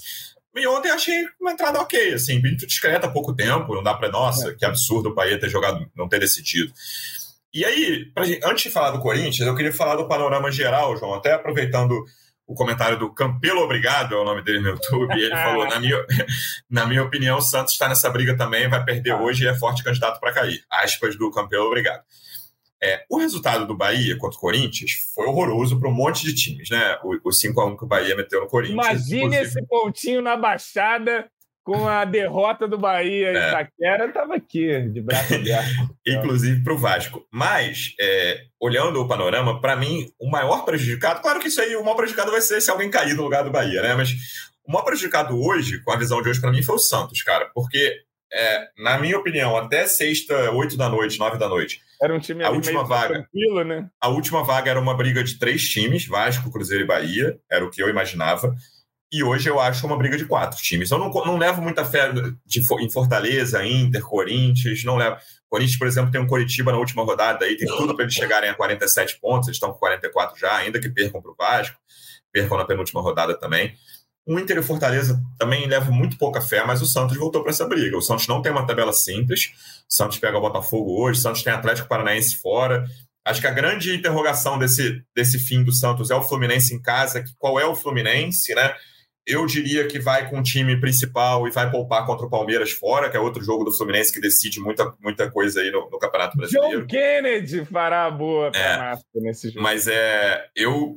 [0.55, 4.11] E ontem achei uma entrada ok, assim, muito discreta há pouco tempo, não dá pra.
[4.11, 4.55] Nossa, é.
[4.55, 6.72] que absurdo o Bahia ter jogado, não ter decidido.
[7.55, 11.14] E aí, pra, antes de falar do Corinthians, eu queria falar do panorama geral, João,
[11.14, 12.05] até aproveitando
[12.49, 15.79] o comentário do Campelo Obrigado, é o nome dele no YouTube, e ele falou: na
[15.79, 16.07] minha,
[16.69, 19.21] na minha opinião, o Santos está nessa briga também, vai perder ah.
[19.21, 20.65] hoje e é forte candidato para cair.
[20.71, 22.03] Aspas do Campelo Obrigado.
[22.83, 26.71] É, o resultado do Bahia contra o Corinthians foi horroroso para um monte de times,
[26.71, 26.97] né?
[27.03, 28.87] O, o 5x1 que o Bahia meteu no Corinthians.
[28.87, 29.47] Imagine inclusive...
[29.47, 31.29] esse pontinho na baixada
[31.68, 33.48] com a derrota do Bahia em é.
[33.48, 35.90] Itaquera, estava aqui, de braço aberto.
[36.09, 37.26] Inclusive para o Vasco.
[37.31, 41.83] Mas, é, olhando o panorama, para mim, o maior prejudicado, claro que isso aí, o
[41.83, 43.94] maior prejudicado vai ser se alguém cair no lugar do Bahia, né?
[43.94, 44.12] Mas
[44.66, 47.50] o maior prejudicado hoje, com a visão de hoje, para mim, foi o Santos, cara.
[47.52, 48.00] Porque,
[48.33, 51.83] é, na minha opinião, até sexta, oito da noite, nove da noite.
[52.00, 53.90] Era um time a última vaga, tranquilo, né?
[54.00, 57.70] A última vaga era uma briga de três times, Vasco, Cruzeiro e Bahia, era o
[57.70, 58.57] que eu imaginava.
[59.11, 60.90] E hoje eu acho uma briga de quatro times.
[60.90, 62.12] Eu não, não levo muita fé
[62.44, 65.16] de, em Fortaleza, Inter, Corinthians, não levo.
[65.49, 68.51] Corinthians, por exemplo, tem um Coritiba na última rodada aí, tem tudo para eles chegarem
[68.51, 71.79] a 47 pontos, eles estão com 44 já, ainda que percam para o Vasco,
[72.31, 73.75] percam na penúltima rodada também.
[74.27, 77.51] O Inter e o Fortaleza também levam muito pouca fé, mas o Santos voltou para
[77.51, 77.97] essa briga.
[77.97, 79.47] O Santos não tem uma tabela simples.
[79.90, 82.85] O Santos pega o Botafogo hoje, o Santos tem Atlético Paranaense fora.
[83.25, 87.23] Acho que a grande interrogação desse, desse fim do Santos é o Fluminense em casa.
[87.23, 88.75] Que, qual é o Fluminense, né?
[89.29, 93.11] Eu diria que vai com o time principal e vai poupar contra o Palmeiras fora,
[93.11, 96.35] que é outro jogo do Fluminense que decide muita, muita coisa aí no, no Campeonato
[96.35, 96.81] Brasileiro.
[96.81, 99.62] John Kennedy fará a boa é, nesse jogo.
[99.62, 100.97] Mas é, eu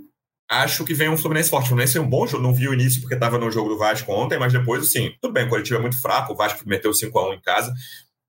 [0.50, 1.65] acho que vem um Fluminense forte.
[1.65, 3.78] O Fluminense é um bom jogo, não vi o início porque estava no jogo do
[3.78, 6.91] Vasco ontem, mas depois, assim, tudo bem, o coletivo é muito fraco, o Vasco meteu
[6.91, 7.74] 5x1 em casa,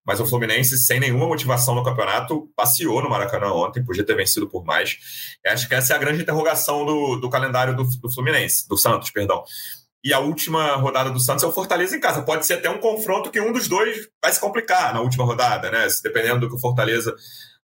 [0.05, 4.49] mas o Fluminense, sem nenhuma motivação no campeonato, passeou no Maracanã ontem, podia ter vencido
[4.49, 4.99] por mais.
[5.47, 9.11] acho que essa é a grande interrogação do, do calendário do, do Fluminense, do Santos,
[9.11, 9.45] perdão
[10.05, 12.23] e a última rodada do Santos é o Fortaleza em casa.
[12.23, 15.71] Pode ser até um confronto que um dos dois vai se complicar na última rodada,
[15.71, 15.87] né?
[16.03, 17.15] Dependendo do que o Fortaleza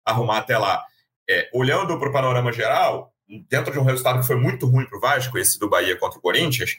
[0.05, 0.83] arrumar até lá.
[1.29, 3.12] É, olhando para o panorama geral,
[3.48, 6.18] dentro de um resultado que foi muito ruim para o Vasco, esse do Bahia contra
[6.18, 6.77] o Corinthians,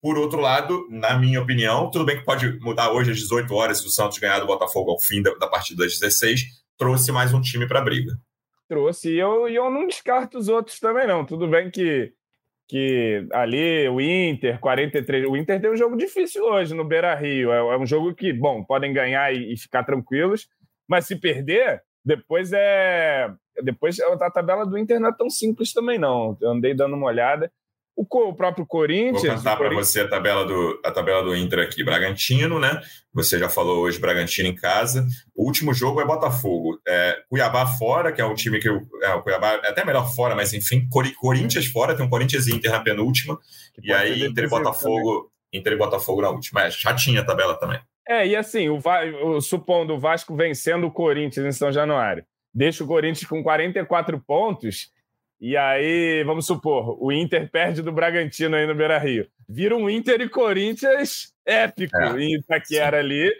[0.00, 3.78] por outro lado, na minha opinião, tudo bem que pode mudar hoje às 18 horas
[3.78, 6.42] se o Santos ganhar do Botafogo ao fim da, da partida das 16,
[6.76, 8.16] trouxe mais um time para a briga.
[8.68, 11.24] Trouxe, e eu, eu não descarto os outros também, não.
[11.24, 12.12] Tudo bem que
[12.68, 15.26] que ali o Inter, 43.
[15.26, 17.50] O Inter tem um jogo difícil hoje no Beira Rio.
[17.50, 20.48] É, é um jogo que, bom, podem ganhar e, e, ficar tranquilos,
[20.86, 23.32] mas se perder, depois é.
[23.64, 26.36] Depois a tabela do Inter não é tão simples também, não.
[26.40, 27.50] Eu andei dando uma olhada.
[27.98, 29.22] O, o próprio Corinthians.
[29.22, 29.88] Vou contar para Corinthians...
[29.88, 31.82] você a tabela, do, a tabela do Inter aqui.
[31.82, 32.80] Bragantino, né?
[33.12, 35.04] Você já falou hoje Bragantino em casa.
[35.34, 36.80] O último jogo é Botafogo.
[36.86, 38.68] É, Cuiabá fora, que é um time que.
[38.68, 40.88] É, o Cuiabá é até melhor fora, mas enfim.
[41.20, 43.36] Corinthians fora, tem um Corinthians e Inter na penúltima.
[43.82, 45.32] e aí Inter e Botafogo.
[45.52, 46.62] Inter e Botafogo na última.
[46.62, 47.80] É, já tinha a tabela também.
[48.08, 48.80] É, e assim, o,
[49.24, 54.22] o, supondo o Vasco vencendo o Corinthians em São Januário, deixa o Corinthians com 44
[54.26, 54.90] pontos,
[55.40, 59.28] e aí, vamos supor, o Inter perde do Bragantino aí no Beira Rio.
[59.48, 63.04] Vira um Inter e Corinthians épico é, em Itaquera sim.
[63.04, 63.32] ali.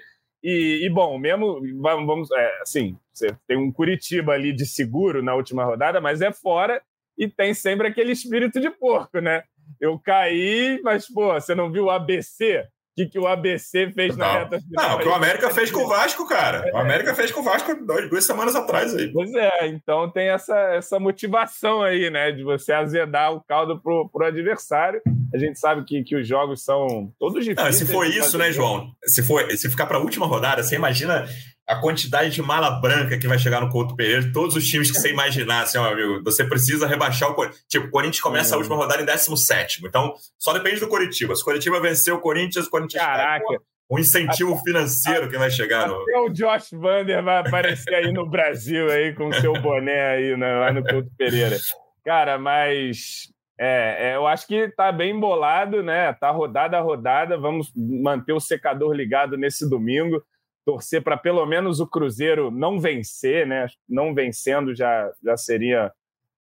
[0.43, 5.35] E, e, bom, mesmo, vamos, é, assim, você tem um Curitiba ali de seguro na
[5.35, 6.81] última rodada, mas é fora
[7.19, 9.43] e tem sempre aquele espírito de porco, né?
[9.81, 12.65] Eu caí, mas, pô, você não viu o ABC?
[12.99, 14.27] Que, que o ABC fez não.
[14.27, 14.89] na reta final.
[14.89, 16.69] Não, o que o América fez com o Vasco, cara.
[16.69, 16.73] É.
[16.73, 19.13] O América fez com o Vasco duas, duas semanas atrás aí.
[19.13, 22.33] Pois é, então tem essa, essa motivação aí, né?
[22.33, 25.01] De você azedar o caldo pro, pro adversário.
[25.33, 27.81] A gente sabe que, que os jogos são todos difíceis.
[27.81, 28.91] Não, se for isso, né, João?
[29.05, 31.27] Se, for, se ficar para a última rodada, você imagina
[31.69, 34.99] a quantidade de mala branca que vai chegar no Couto Pereira, todos os times que
[34.99, 37.63] você imaginar, assim, meu amigo, você precisa rebaixar o Corinthians.
[37.69, 39.87] Tipo, o Corinthians começa a última rodada em 17.
[39.87, 41.37] Então, só depende do Coritiba.
[41.37, 43.45] Se o Coritiba vencer o Corinthians, o Corinthians Caraca.
[43.47, 43.59] Cai,
[43.91, 46.01] um incentivo financeiro que vai chegar no.
[46.01, 50.37] Até o Josh Vander vai aparecer aí no Brasil aí com o seu boné aí
[50.37, 51.57] né, lá no Couto Pereira.
[52.05, 56.15] Cara, mas é, é, eu acho que tá bem embolado, né?
[56.15, 57.37] Tá rodada a rodada.
[57.37, 60.23] Vamos manter o secador ligado nesse domingo
[60.69, 63.69] torcer para pelo menos o Cruzeiro não vencer, né?
[63.89, 65.91] Não vencendo já, já seria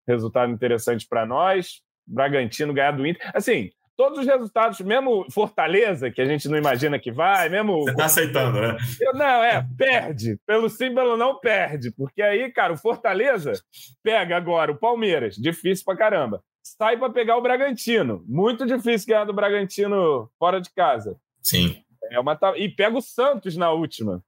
[0.07, 1.81] resultado interessante para nós.
[2.07, 3.31] Bragantino ganhar do Inter.
[3.33, 7.85] Assim, todos os resultados, mesmo Fortaleza, que a gente não imagina que vai, mesmo.
[7.85, 8.77] Você está aceitando, né?
[9.01, 10.38] Eu, não, é, perde.
[10.47, 11.91] Pelo sim, pelo não, perde.
[11.91, 13.55] Porque aí, cara, o Fortaleza
[14.03, 16.45] pega agora o Palmeiras, difícil pra caramba.
[16.62, 18.23] Sai para pegar o Bragantino.
[18.29, 21.17] Muito difícil ganhar do Bragantino fora de casa.
[21.43, 21.83] Sim.
[22.11, 24.23] É uma E pega o Santos na última.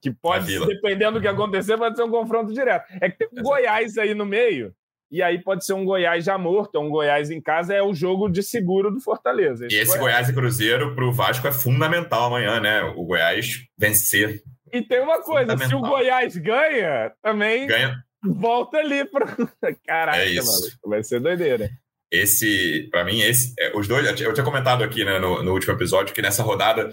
[0.00, 2.86] Que pode, dependendo do que acontecer, pode ser um confronto direto.
[3.00, 4.74] É que tem um Goiás aí no meio,
[5.10, 7.92] e aí pode ser um Goiás já morto, é um Goiás em casa, é o
[7.92, 9.66] jogo de seguro do Fortaleza.
[9.66, 12.82] Esse e esse Goiás, Goiás e Cruzeiro para o Vasco é fundamental amanhã, né?
[12.96, 14.42] O Goiás vencer.
[14.72, 18.02] E tem uma coisa, se o Goiás ganha, também ganha.
[18.24, 19.26] volta ali para.
[19.84, 20.62] Caraca, é isso.
[20.62, 21.70] Mano, vai ser doideira
[22.10, 25.74] esse, para mim, esse, é, os dois, eu tinha comentado aqui né, no, no, último
[25.74, 26.90] episódio que nessa rodada,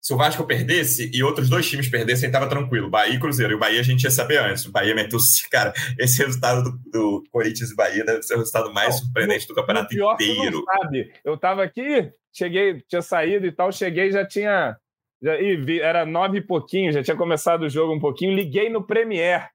[0.00, 2.88] se o Vasco perdesse e outros dois times perdessem, tava tranquilo.
[2.88, 3.52] Bahia e Cruzeiro.
[3.52, 4.64] E o Bahia a gente ia saber antes.
[4.64, 5.18] O Bahia meteu,
[5.50, 9.46] cara, esse resultado do, do Corinthians e Bahia deve ser o resultado mais não, surpreendente
[9.46, 10.64] do campeonato pior inteiro.
[10.64, 11.12] não sabe.
[11.24, 14.76] Eu tava aqui, cheguei, tinha saído e tal, cheguei já tinha.
[15.22, 18.34] Já, vi, era nove e pouquinho, já tinha começado o jogo um pouquinho.
[18.34, 19.50] Liguei no Premier.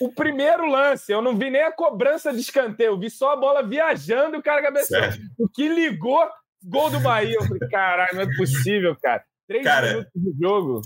[0.00, 3.36] O primeiro lance, eu não vi nem a cobrança de escanteio, eu vi só a
[3.36, 5.02] bola viajando e o cara cabeceou.
[5.38, 6.28] O que ligou,
[6.62, 7.34] gol do Bahia.
[7.34, 9.24] Eu falei, caralho, não é possível, cara.
[9.48, 10.82] Três cara, minutos de jogo.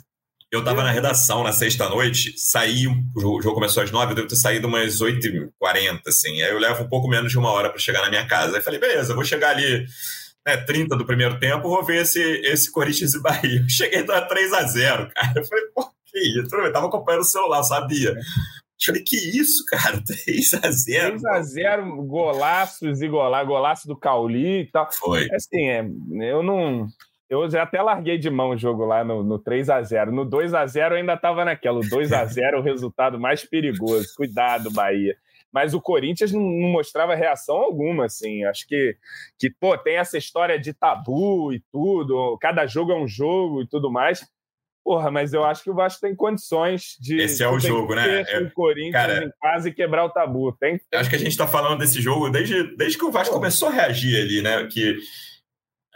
[0.51, 4.37] Eu tava na redação na sexta-noite, saí, o jogo começou às nove, eu devo ter
[4.37, 6.41] saído umas oito e quarenta, assim.
[6.43, 8.57] Aí eu levo um pouco menos de uma hora para chegar na minha casa.
[8.57, 9.85] Aí falei, beleza, vou chegar ali
[10.47, 13.65] né, 30 do primeiro tempo, vou ver esse, esse Corinthians e Bahia.
[13.69, 15.33] Cheguei a 3 a 0 cara.
[15.37, 16.55] Eu falei, pô, que isso?
[16.55, 18.15] Eu tava acompanhando o celular, sabia?
[18.83, 19.99] Falei, que isso, cara?
[20.03, 21.17] 3x0.
[21.21, 24.89] 3x0, golaços e gola, golaço do Cauli e tal.
[24.93, 25.29] Foi.
[25.33, 25.87] Assim, é,
[26.21, 26.87] eu não.
[27.29, 30.11] Eu já até larguei de mão o jogo lá no, no 3x0.
[30.11, 31.79] No 2x0 eu ainda estava naquela.
[31.79, 34.09] O 2x0 é o resultado mais perigoso.
[34.17, 35.17] Cuidado, Bahia.
[35.55, 38.45] Mas o Corinthians não, não, mostrava reação alguma, assim.
[38.45, 38.97] Acho que,
[39.39, 42.37] que, pô, tem essa história de tabu e tudo.
[42.41, 44.27] Cada jogo é um jogo e tudo mais.
[44.85, 47.17] Porra, mas eu acho que o Vasco tem condições de.
[47.17, 48.21] Esse é o jogo, né?
[48.29, 50.53] É, o Corinthians cara, em casa e quebrar o tabu.
[50.53, 51.01] Tem, tem...
[51.01, 53.73] Acho que a gente está falando desse jogo desde, desde que o Vasco começou a
[53.73, 54.69] reagir ali, né?
[54.71, 54.99] Que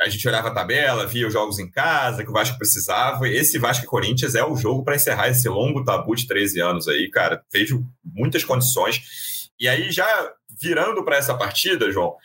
[0.00, 3.28] a gente olhava a tabela, via os jogos em casa, que o Vasco precisava.
[3.28, 6.88] Esse Vasco e Corinthians é o jogo para encerrar esse longo tabu de 13 anos
[6.88, 7.42] aí, cara.
[7.52, 9.50] Vejo muitas condições.
[9.60, 12.16] E aí, já virando para essa partida, João,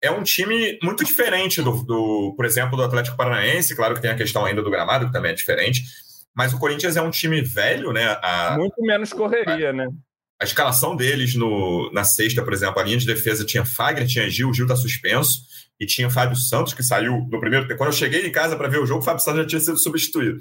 [0.00, 3.76] é um time muito diferente do, do, por exemplo, do Atlético Paranaense.
[3.76, 6.05] Claro que tem a questão ainda do gramado, que também é diferente
[6.36, 8.18] mas o Corinthians é um time velho, né?
[8.22, 9.88] A, Muito menos correria, a, né?
[10.40, 14.28] A escalação deles no, na sexta, por exemplo, a linha de defesa tinha Fagner, tinha
[14.28, 15.40] Gil, o Gil tá suspenso,
[15.80, 17.78] e tinha Fábio Santos, que saiu no primeiro tempo.
[17.78, 19.78] Quando eu cheguei em casa para ver o jogo, o Fábio Santos já tinha sido
[19.78, 20.38] substituído.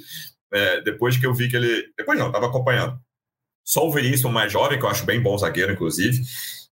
[0.54, 1.86] É, depois que eu vi que ele.
[1.98, 2.98] Depois não, estava acompanhando.
[3.64, 6.22] Só o Veríssimo mais jovem, que eu acho bem bom zagueiro, inclusive.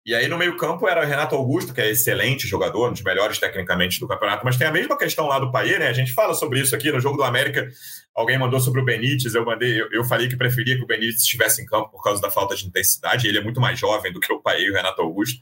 [0.05, 3.39] E aí no meio-campo era o Renato Augusto, que é excelente jogador, um dos melhores
[3.39, 5.87] tecnicamente do campeonato, mas tem a mesma questão lá do Paier, né?
[5.87, 7.69] A gente fala sobre isso aqui no jogo do América.
[8.15, 11.21] Alguém mandou sobre o Benítez, eu mandei, eu, eu falei que preferia que o Benítez
[11.21, 13.27] estivesse em campo por causa da falta de intensidade.
[13.27, 15.41] Ele é muito mais jovem do que o Paier e o Renato Augusto,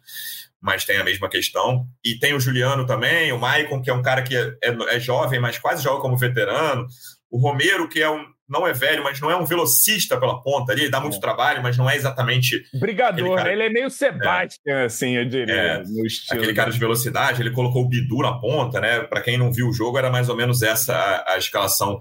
[0.61, 1.85] mas tem a mesma questão.
[2.03, 4.99] E tem o Juliano também, o Maicon, que é um cara que é, é, é
[4.99, 6.87] jovem, mas quase joga como veterano.
[7.29, 10.73] O Romero, que é um, não é velho, mas não é um velocista pela ponta
[10.73, 11.19] ali, dá muito é.
[11.21, 12.63] trabalho, mas não é exatamente.
[12.73, 13.51] Brigador, cara...
[13.51, 14.85] ele é meio Sebastian, é.
[14.85, 15.83] assim, eu diria, é.
[15.83, 16.39] no estilo.
[16.39, 19.01] Aquele cara de velocidade, ele colocou o Bidu na ponta, né?
[19.01, 21.97] Para quem não viu o jogo, era mais ou menos essa a, a escalação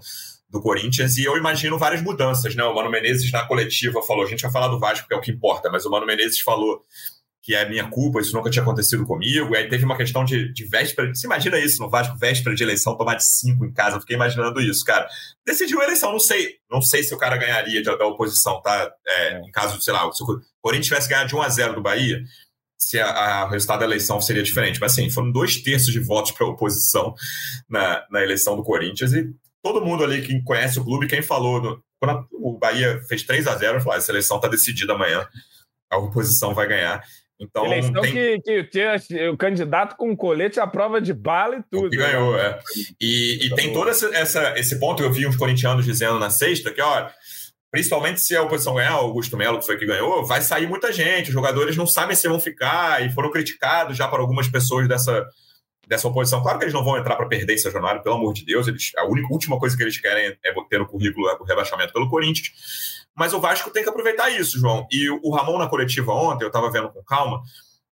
[0.51, 2.63] do Corinthians, e eu imagino várias mudanças, né?
[2.63, 5.21] O Mano Menezes na coletiva falou, a gente vai falar do Vasco, que é o
[5.21, 6.83] que importa, mas o Mano Menezes falou
[7.43, 9.55] que é minha culpa, isso nunca tinha acontecido comigo.
[9.55, 11.11] E aí teve uma questão de, de véspera.
[11.13, 13.95] Você imagina isso no Vasco, véspera de eleição, tomar de cinco em casa?
[13.95, 15.07] Eu fiquei imaginando isso, cara.
[15.45, 16.57] Decidiu a eleição, não sei.
[16.69, 18.91] Não sei se o cara ganharia da oposição, tá?
[19.07, 19.39] É.
[19.39, 22.21] Em caso, sei lá, se o Corinthians tivesse ganhado de 1 a 0 do Bahia,
[22.77, 24.79] se a, o resultado da eleição seria diferente.
[24.79, 27.15] Mas assim, foram dois terços de votos para a oposição
[27.67, 29.13] na, na eleição do Corinthians.
[29.13, 29.33] E
[29.63, 31.61] todo mundo ali que conhece o clube, quem falou.
[31.61, 35.27] No, quando o Bahia fez 3 a 0 falou: ah, essa eleição está decidida amanhã,
[35.89, 37.03] a oposição vai ganhar.
[37.41, 38.13] Então, Eleição tem...
[38.13, 41.89] que, que tinha o candidato com colete à prova de bala e tudo.
[41.89, 42.49] que ganhou, né?
[42.49, 42.59] é.
[43.01, 46.29] E, e tem então, todo esse, essa, esse ponto, eu vi uns corintianos dizendo na
[46.29, 47.09] sexta, que, ó,
[47.71, 50.93] principalmente se a oposição ganhar, o Augusto Melo, que foi que ganhou, vai sair muita
[50.93, 54.87] gente, os jogadores não sabem se vão ficar, e foram criticados já por algumas pessoas
[54.87, 55.27] dessa,
[55.87, 56.41] dessa oposição.
[56.41, 58.91] Claro que eles não vão entrar para perder em São pelo amor de Deus, eles,
[58.97, 62.09] a única, última coisa que eles querem é ter no currículo é o rebaixamento pelo
[62.09, 62.51] Corinthians.
[63.15, 64.87] Mas o Vasco tem que aproveitar isso, João.
[64.91, 67.41] E o Ramon na coletiva ontem, eu estava vendo com calma,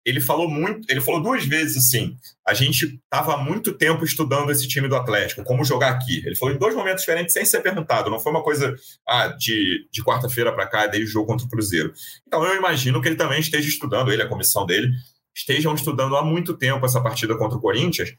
[0.05, 2.17] ele falou muito, ele falou duas vezes assim:
[2.47, 6.23] a gente estava há muito tempo estudando esse time do Atlético, como jogar aqui.
[6.27, 8.75] Ele falou em dois momentos diferentes sem ser perguntado, não foi uma coisa
[9.09, 11.93] ah, de, de quarta-feira para cá, desde o jogo contra o Cruzeiro.
[12.27, 14.91] Então eu imagino que ele também esteja estudando, ele, a comissão dele,
[15.35, 18.15] estejam estudando há muito tempo essa partida contra o Corinthians.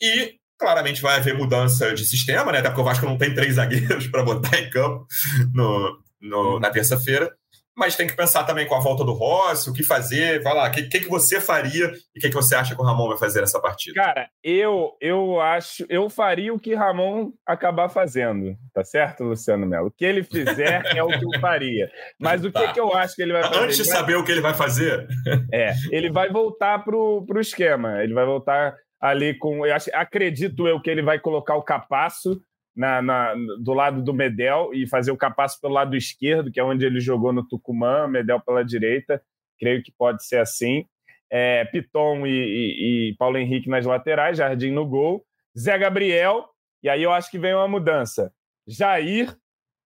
[0.00, 2.58] E claramente vai haver mudança de sistema, né?
[2.58, 5.06] Até porque o Vasco não tem três zagueiros para botar em campo
[5.54, 7.34] no, no, na terça-feira,
[7.80, 10.68] mas tem que pensar também com a volta do Rossi, o que fazer, vai lá,
[10.68, 13.08] o que, que, que, você faria e o que, que você acha que o Ramon
[13.08, 13.94] vai fazer nessa partida?
[13.94, 19.86] Cara, eu, eu acho, eu faria o que Ramon acabar fazendo, tá certo, Luciano Melo?
[19.86, 21.90] O que ele fizer é o que eu faria.
[22.20, 22.66] Mas o tá.
[22.66, 23.60] que, que eu acho que ele vai fazer?
[23.60, 25.08] Antes de saber o que ele vai fazer.
[25.52, 30.68] É, ele vai voltar pro, pro esquema, ele vai voltar ali com, eu acho, acredito
[30.68, 32.40] eu que ele vai colocar o Capasso
[32.80, 36.64] na, na, do lado do Medel e fazer o Capasso pelo lado esquerdo, que é
[36.64, 39.22] onde ele jogou no Tucumã, Medel pela direita.
[39.58, 40.86] Creio que pode ser assim.
[41.30, 45.22] É, Piton e, e, e, Paulo Henrique nas laterais, Jardim no gol.
[45.58, 46.46] Zé Gabriel,
[46.82, 48.32] e aí eu acho que vem uma mudança.
[48.66, 49.36] Jair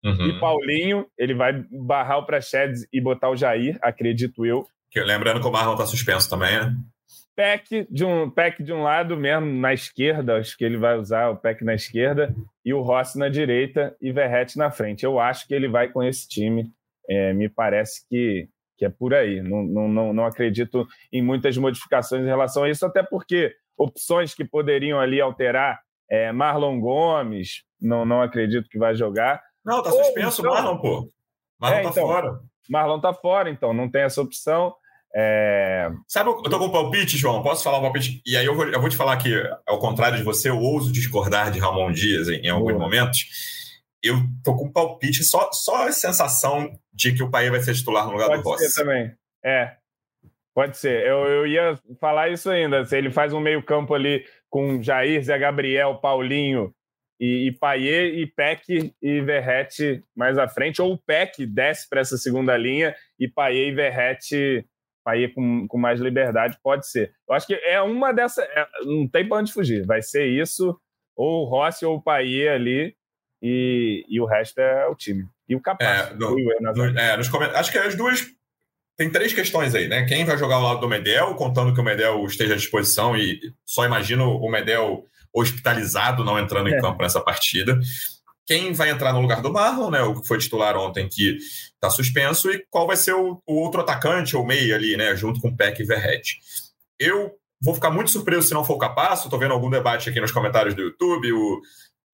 [0.04, 0.26] uhum.
[0.26, 4.66] e Paulinho, ele vai barrar o Praxedes e botar o Jair, acredito eu.
[4.90, 6.74] Que, lembrando que o Marlon está suspenso também, né?
[7.36, 11.30] Peck de um Peck de um lado mesmo na esquerda, acho que ele vai usar
[11.30, 12.34] o Peck na esquerda
[12.64, 15.04] e o Rossi na direita e Verrete na frente.
[15.04, 16.70] Eu acho que ele vai com esse time.
[17.08, 19.42] É, me parece que, que é por aí.
[19.42, 24.44] Não, não, não acredito em muitas modificações em relação a isso, até porque opções que
[24.44, 25.80] poderiam ali alterar
[26.10, 29.42] é, Marlon Gomes, não, não acredito que vai jogar.
[29.64, 31.08] Não, tá suspenso o então, Marlon, pô.
[31.58, 32.40] Marlon é, tá então, fora.
[32.68, 34.74] Marlon tá fora, então não tem essa opção.
[35.14, 35.90] É...
[36.06, 37.42] Sabe, eu tô com um palpite, João.
[37.42, 38.22] Posso falar um palpite?
[38.24, 39.32] E aí eu vou, eu vou te falar que,
[39.66, 43.26] ao contrário de você, eu ouso discordar de Ramon Dias em, em alguns momentos.
[44.02, 47.74] Eu tô com um palpite, só, só a sensação de que o Paê vai ser
[47.74, 48.74] titular no lugar Pode do Rossi.
[48.74, 49.12] Também.
[49.44, 49.76] É.
[50.54, 51.06] Pode ser.
[51.06, 52.84] Eu, eu ia falar isso ainda.
[52.84, 56.72] Se ele faz um meio-campo ali com Jair, Zé Gabriel, Paulinho
[57.20, 62.00] e, e Paier e Peck e Verrete mais à frente, ou o Peck desce para
[62.00, 64.66] essa segunda linha e Paier e Verrete
[65.06, 67.12] aí com, com mais liberdade, pode ser.
[67.28, 68.44] Eu acho que é uma dessas.
[68.44, 69.84] É, não tem para onde fugir.
[69.86, 70.78] Vai ser isso,
[71.16, 72.94] ou o Rossi ou o Paie ali,
[73.42, 75.26] e, e o resto é o time.
[75.48, 76.10] E o capaz.
[76.10, 77.12] É, no, no, é,
[77.54, 78.26] acho que as duas.
[78.96, 80.04] Tem três questões aí, né?
[80.04, 83.40] Quem vai jogar ao lado do Medel, contando que o Medel esteja à disposição, e
[83.64, 86.80] só imagino o Medel hospitalizado não entrando em é.
[86.80, 87.78] campo nessa partida
[88.50, 91.88] quem vai entrar no lugar do Marlon, né, o que foi titular ontem, que está
[91.88, 95.54] suspenso, e qual vai ser o, o, outro atacante ou meia ali, né, junto com
[95.54, 96.40] Peck e Verret.
[96.98, 97.30] Eu
[97.62, 100.32] vou ficar muito surpreso se não for o Capasso, estou vendo algum debate aqui nos
[100.32, 101.60] comentários do YouTube, o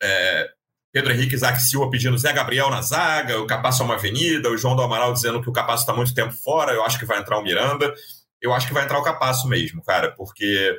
[0.02, 0.46] é,
[0.92, 4.58] Pedro Henrique Isaac Silva pedindo Zé Gabriel na zaga, o Capasso é uma avenida, o
[4.58, 7.18] João do Amaral dizendo que o Capasso está muito tempo fora, eu acho que vai
[7.18, 7.94] entrar o Miranda,
[8.42, 10.76] eu acho que vai entrar o Capasso mesmo, cara, porque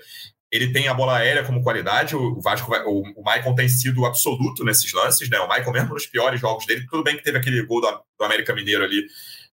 [0.57, 2.15] ele tem a bola aérea como qualidade.
[2.15, 5.39] O Vasco, o, o Maicon tem sido absoluto nesses lances, né?
[5.39, 8.25] O Maicon, mesmo nos piores jogos dele, tudo bem que teve aquele gol do, do
[8.25, 9.05] América Mineiro ali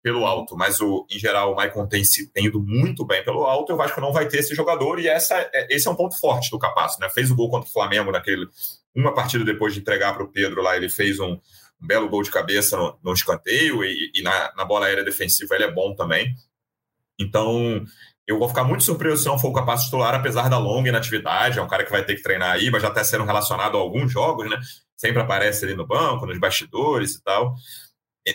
[0.02, 3.70] pelo alto, mas o, em geral o Maicon tem, tem ido muito bem pelo alto,
[3.70, 6.18] e o Vasco não vai ter esse jogador, e essa, é, esse é um ponto
[6.18, 7.08] forte do Capasso, né?
[7.10, 8.46] Fez o gol contra o Flamengo naquele.
[8.94, 12.22] Uma partida depois de entregar para o Pedro lá, ele fez um, um, belo gol
[12.22, 15.94] de cabeça no, no escanteio, e, e na, na, bola aérea defensiva ele é bom
[15.94, 16.34] também.
[17.20, 17.84] Então,
[18.26, 21.58] eu vou ficar muito surpreso se não for o Capasso titular, apesar da longa inatividade.
[21.58, 23.80] É um cara que vai ter que treinar aí, mas já está sendo relacionado a
[23.80, 24.58] alguns jogos, né?
[24.96, 27.54] Sempre aparece ali no banco, nos bastidores e tal.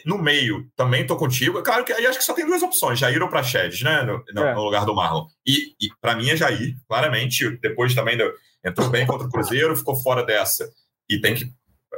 [0.06, 1.62] No meio, também estou contigo.
[1.62, 4.04] Claro que aí acho que só tem duas opções, Jair ou Praxedes, né?
[4.04, 4.54] No, no, é.
[4.54, 5.28] no, lugar do Marlon.
[5.46, 7.58] E, e para mim é Jair, claramente.
[7.62, 8.34] Depois também deu,
[8.64, 10.70] entrou bem contra o Cruzeiro, ficou fora dessa.
[11.10, 11.46] E tem que.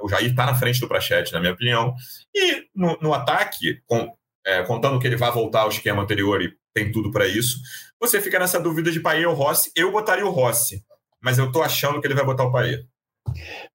[0.02, 1.96] O Jair está na frente do Praxedes, na minha opinião.
[2.36, 4.14] E no, no ataque, com,
[4.48, 7.60] é, contando que ele vai voltar ao esquema anterior e tem tudo para isso,
[8.00, 9.72] você fica nessa dúvida de Paê ou Rossi.
[9.76, 10.82] Eu botaria o Rossi,
[11.22, 12.84] mas eu tô achando que ele vai botar o Paê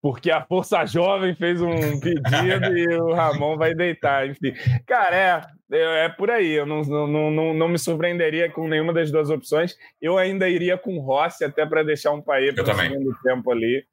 [0.01, 4.29] porque a Força Jovem fez um pedido e o Ramon vai deitar.
[4.29, 4.53] Enfim,
[4.87, 5.17] cara,
[5.71, 6.53] é, é, por aí.
[6.53, 9.77] Eu não, não, não, não me surpreenderia com nenhuma das duas opções.
[10.01, 13.51] Eu ainda iria com o Rossi, até para deixar um país para o segundo tempo
[13.51, 13.85] ali.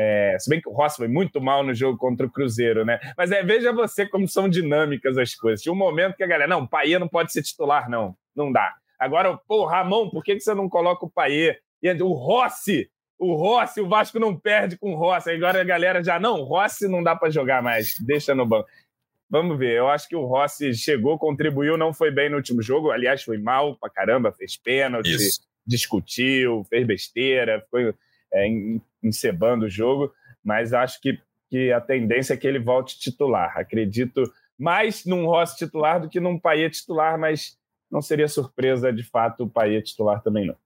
[0.00, 3.00] É, se bem que o Rossi foi muito mal no jogo contra o Cruzeiro, né?
[3.16, 5.60] Mas é, veja você como são dinâmicas as coisas.
[5.60, 8.16] Tinha um momento que a galera, não, o Paê não pode ser titular, não.
[8.34, 8.74] Não dá.
[8.96, 11.58] Agora, pô, Ramon, por que, que você não coloca o Paê?
[11.82, 12.88] E o Rossi,
[13.18, 15.30] o Rossi, o Vasco não perde com o Rossi.
[15.30, 18.68] Agora a galera já, não, Rossi não dá para jogar mais, deixa no banco.
[19.28, 22.90] Vamos ver, eu acho que o Rossi chegou, contribuiu, não foi bem no último jogo,
[22.90, 25.40] aliás, foi mal pra caramba, fez pênalti, Isso.
[25.66, 27.92] discutiu, fez besteira, foi
[28.32, 28.48] é,
[29.02, 30.12] encebando o jogo,
[30.44, 31.18] mas acho que,
[31.50, 33.56] que a tendência é que ele volte titular.
[33.56, 34.22] Acredito
[34.58, 37.56] mais num Rossi titular do que num Paier titular, mas
[37.90, 40.56] não seria surpresa de fato o Paier titular também não.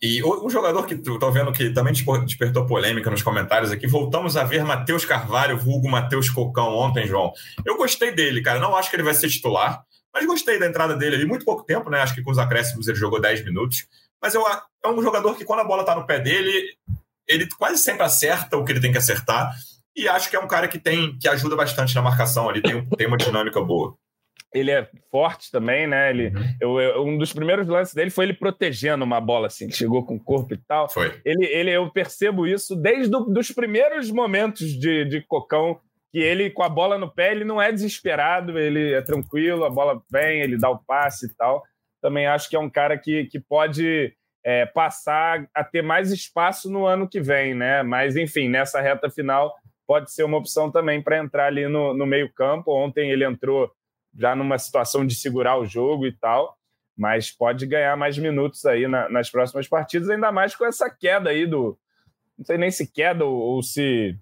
[0.00, 4.42] E um jogador que estou vendo que também despertou polêmica nos comentários aqui, voltamos a
[4.42, 7.32] ver Matheus Carvalho, vulgo Matheus Cocão ontem, João.
[7.64, 8.58] Eu gostei dele, cara.
[8.58, 11.24] Não acho que ele vai ser titular, mas gostei da entrada dele ali.
[11.24, 12.00] Muito pouco tempo, né?
[12.00, 13.86] Acho que com os acréscimos ele jogou 10 minutos.
[14.20, 14.44] Mas eu,
[14.84, 16.76] é um jogador que, quando a bola está no pé dele,
[17.28, 19.52] ele quase sempre acerta o que ele tem que acertar.
[19.96, 22.88] E acho que é um cara que tem que ajuda bastante na marcação ali, tem,
[22.90, 23.96] tem uma dinâmica boa
[24.52, 26.10] ele é forte também, né?
[26.10, 26.56] Ele, uhum.
[26.60, 30.16] eu, eu, um dos primeiros lances dele foi ele protegendo uma bola, assim, chegou com
[30.16, 30.88] o corpo e tal.
[30.90, 31.20] Foi.
[31.24, 36.62] Ele, ele, eu percebo isso desde os primeiros momentos de, de Cocão, que ele, com
[36.62, 40.58] a bola no pé, ele não é desesperado, ele é tranquilo, a bola vem, ele
[40.58, 41.62] dá o passe e tal.
[42.02, 44.12] Também acho que é um cara que, que pode
[44.44, 47.82] é, passar a ter mais espaço no ano que vem, né?
[47.82, 49.54] Mas, enfim, nessa reta final
[49.86, 52.72] pode ser uma opção também para entrar ali no, no meio-campo.
[52.72, 53.70] Ontem ele entrou
[54.18, 56.56] já numa situação de segurar o jogo e tal,
[56.96, 61.30] mas pode ganhar mais minutos aí na, nas próximas partidas, ainda mais com essa queda
[61.30, 61.78] aí do.
[62.36, 64.18] Não sei nem se queda ou, ou se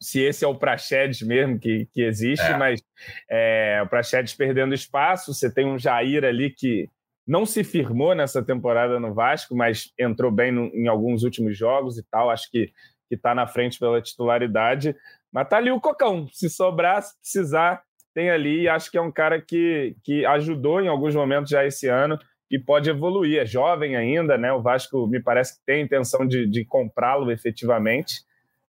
[0.00, 2.56] se esse é o Praxedes mesmo que, que existe, é.
[2.56, 2.82] mas
[3.30, 6.88] é, o Praxedes perdendo espaço, você tem um Jair ali que
[7.26, 11.98] não se firmou nessa temporada no Vasco, mas entrou bem no, em alguns últimos jogos
[11.98, 12.72] e tal, acho que
[13.10, 14.94] está na frente pela titularidade,
[15.32, 17.82] mas tá ali o Cocão, se sobrar, se precisar,
[18.14, 21.66] tem ali e acho que é um cara que, que ajudou em alguns momentos já
[21.66, 22.18] esse ano
[22.50, 23.40] e pode evoluir.
[23.40, 24.52] É jovem ainda, né?
[24.52, 28.22] O Vasco me parece que tem intenção de, de comprá-lo efetivamente.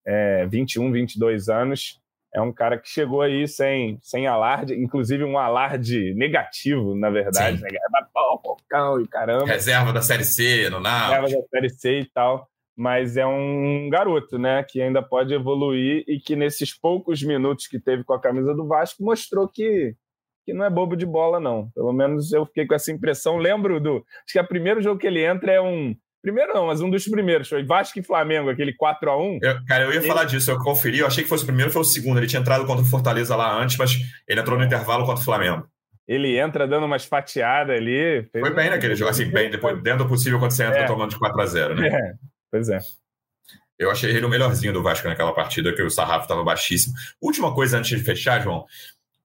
[0.05, 2.01] É, 21, 22 anos.
[2.37, 7.61] É um cara que chegou aí sem, sem alarde, inclusive um alarde negativo, na verdade.
[7.61, 7.69] Né?
[8.13, 9.45] Pau, e caramba.
[9.45, 11.21] Reserva da Série C no Náutico.
[11.21, 16.03] Reserva da Série C e tal mas é um garoto, né, que ainda pode evoluir
[16.07, 19.95] e que nesses poucos minutos que teve com a camisa do Vasco mostrou que,
[20.45, 21.71] que não é bobo de bola, não.
[21.71, 23.37] Pelo menos eu fiquei com essa impressão.
[23.37, 24.05] Lembro do.
[24.23, 25.95] Acho que o primeiro jogo que ele entra é um.
[26.27, 27.47] Primeiro não, mas um dos primeiros.
[27.47, 30.07] Foi Vasco e Flamengo, aquele 4 a 1 eu, Cara, eu ia ele...
[30.07, 32.17] falar disso, eu conferi, eu achei que fosse o primeiro, foi o segundo.
[32.17, 33.97] Ele tinha entrado contra o Fortaleza lá antes, mas
[34.27, 35.65] ele entrou no intervalo contra o Flamengo.
[36.05, 38.27] Ele entra dando umas fatiadas ali.
[38.29, 40.85] Foi bem naquele jogo, assim, bem, depois, dentro do possível quando você entra é.
[40.85, 41.87] tomando de 4 a 0 né?
[41.87, 42.13] É.
[42.51, 42.79] Pois é.
[43.79, 46.93] Eu achei ele o melhorzinho do Vasco naquela partida, que o sarrafo estava baixíssimo.
[47.21, 48.65] Última coisa antes de fechar, João.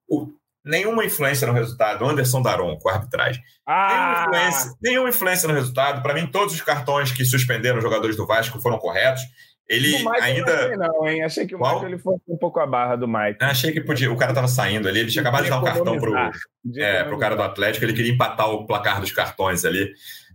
[0.08, 0.28] O,
[0.64, 2.04] nenhuma influência no resultado.
[2.04, 3.42] Anderson Daron com a arbitragem.
[3.66, 4.26] Ah!
[4.30, 6.02] Nenhuma, influência, nenhuma influência no resultado.
[6.02, 9.22] Para mim, todos os cartões que suspenderam os jogadores do Vasco foram corretos.
[9.68, 10.76] Ele ainda.
[10.76, 11.22] Não, não, hein?
[11.22, 11.74] Achei que o Qual?
[11.74, 13.38] Michael ele foi um pouco a barra do Mike.
[13.40, 14.12] Achei que podia.
[14.12, 16.14] O cara estava saindo ali, ele tinha acabado de dar um cartão pro,
[16.76, 19.90] é, pro cara do Atlético, ele queria empatar o placar dos cartões ali,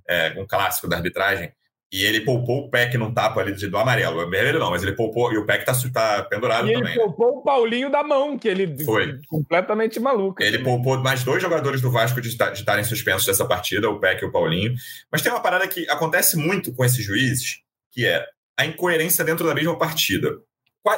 [0.08, 1.52] é, um clássico da arbitragem.
[1.92, 4.18] E ele poupou o Peck num tapa ali do amarelo.
[4.18, 5.32] O vermelho não, mas ele poupou.
[5.32, 6.92] E o Peck tá, tá pendurado e também.
[6.92, 10.44] Ele poupou o Paulinho da mão, que ele foi completamente maluco.
[10.44, 14.26] Ele poupou mais dois jogadores do Vasco de estarem suspensos dessa partida, o Peck e
[14.26, 14.76] o Paulinho.
[15.10, 17.62] Mas tem uma parada que acontece muito com esses juízes,
[17.92, 18.26] que é
[18.58, 20.38] a incoerência dentro da mesma partida.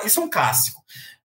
[0.04, 0.82] Isso é um clássico.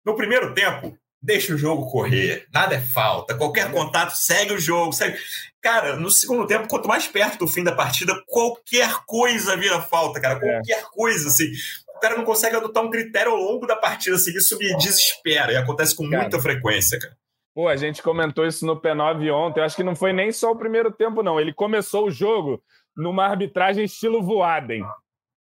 [0.05, 4.93] No primeiro tempo, deixa o jogo correr, nada é falta, qualquer contato segue o jogo,
[4.93, 5.17] segue.
[5.63, 10.21] Cara, no segundo tempo, quanto mais perto do fim da partida, qualquer coisa vira falta,
[10.21, 10.41] cara, é.
[10.41, 10.85] qualquer é.
[10.91, 11.53] coisa, assim.
[11.97, 15.53] O cara não consegue adotar um critério ao longo da partida, assim, isso me desespera
[15.53, 16.23] e acontece com cara.
[16.23, 17.17] muita frequência, cara.
[17.55, 19.61] Pô, a gente comentou isso no P9 ontem.
[19.61, 21.39] Eu acho que não foi nem só o primeiro tempo, não.
[21.39, 22.63] Ele começou o jogo
[22.97, 24.83] numa arbitragem estilo Voaden.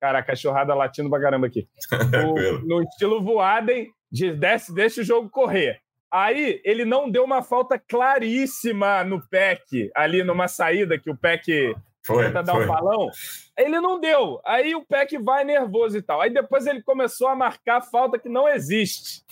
[0.01, 1.67] Cara, a cachorrada latindo pra caramba aqui.
[2.25, 5.81] O, no estilo Voaden, de desce, deixa o jogo correr.
[6.11, 11.75] Aí ele não deu uma falta claríssima no PEC, ali numa saída que o PEC
[12.05, 13.09] foi, tenta dar o um balão.
[13.57, 14.39] Ele não deu.
[14.45, 16.21] Aí o PEC vai nervoso e tal.
[16.21, 19.23] Aí depois ele começou a marcar falta que não existe.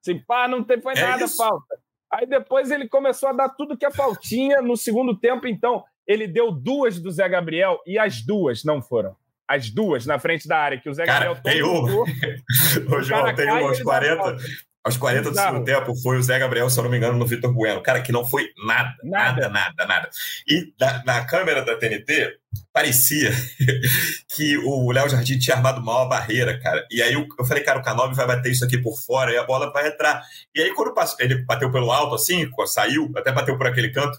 [0.00, 1.36] Assim, pá, não tem, foi é nada isso?
[1.36, 1.76] falta.
[2.12, 6.28] Aí depois ele começou a dar tudo que é faltinha no segundo tempo, então ele
[6.28, 9.16] deu duas do Zé Gabriel e as duas não foram
[9.52, 12.04] as duas na frente da área, que o Zé Cara, Gabriel tem uma.
[12.96, 14.36] Ô, João, tem uma aos 40.
[14.84, 17.24] Aos 40 do segundo tempo foi o Zé Gabriel, se eu não me engano, no
[17.24, 17.80] Vitor Bueno.
[17.82, 20.10] Cara, que não foi nada, nada, nada, nada.
[20.48, 22.36] E da, na câmera da TNT,
[22.72, 23.30] parecia
[24.34, 26.84] que o Léo Jardim tinha armado mal a barreira, cara.
[26.90, 29.36] E aí eu, eu falei, cara, o Canove vai bater isso aqui por fora e
[29.36, 30.20] a bola vai entrar.
[30.52, 34.18] E aí quando passou, ele bateu pelo alto, assim, saiu, até bateu por aquele canto.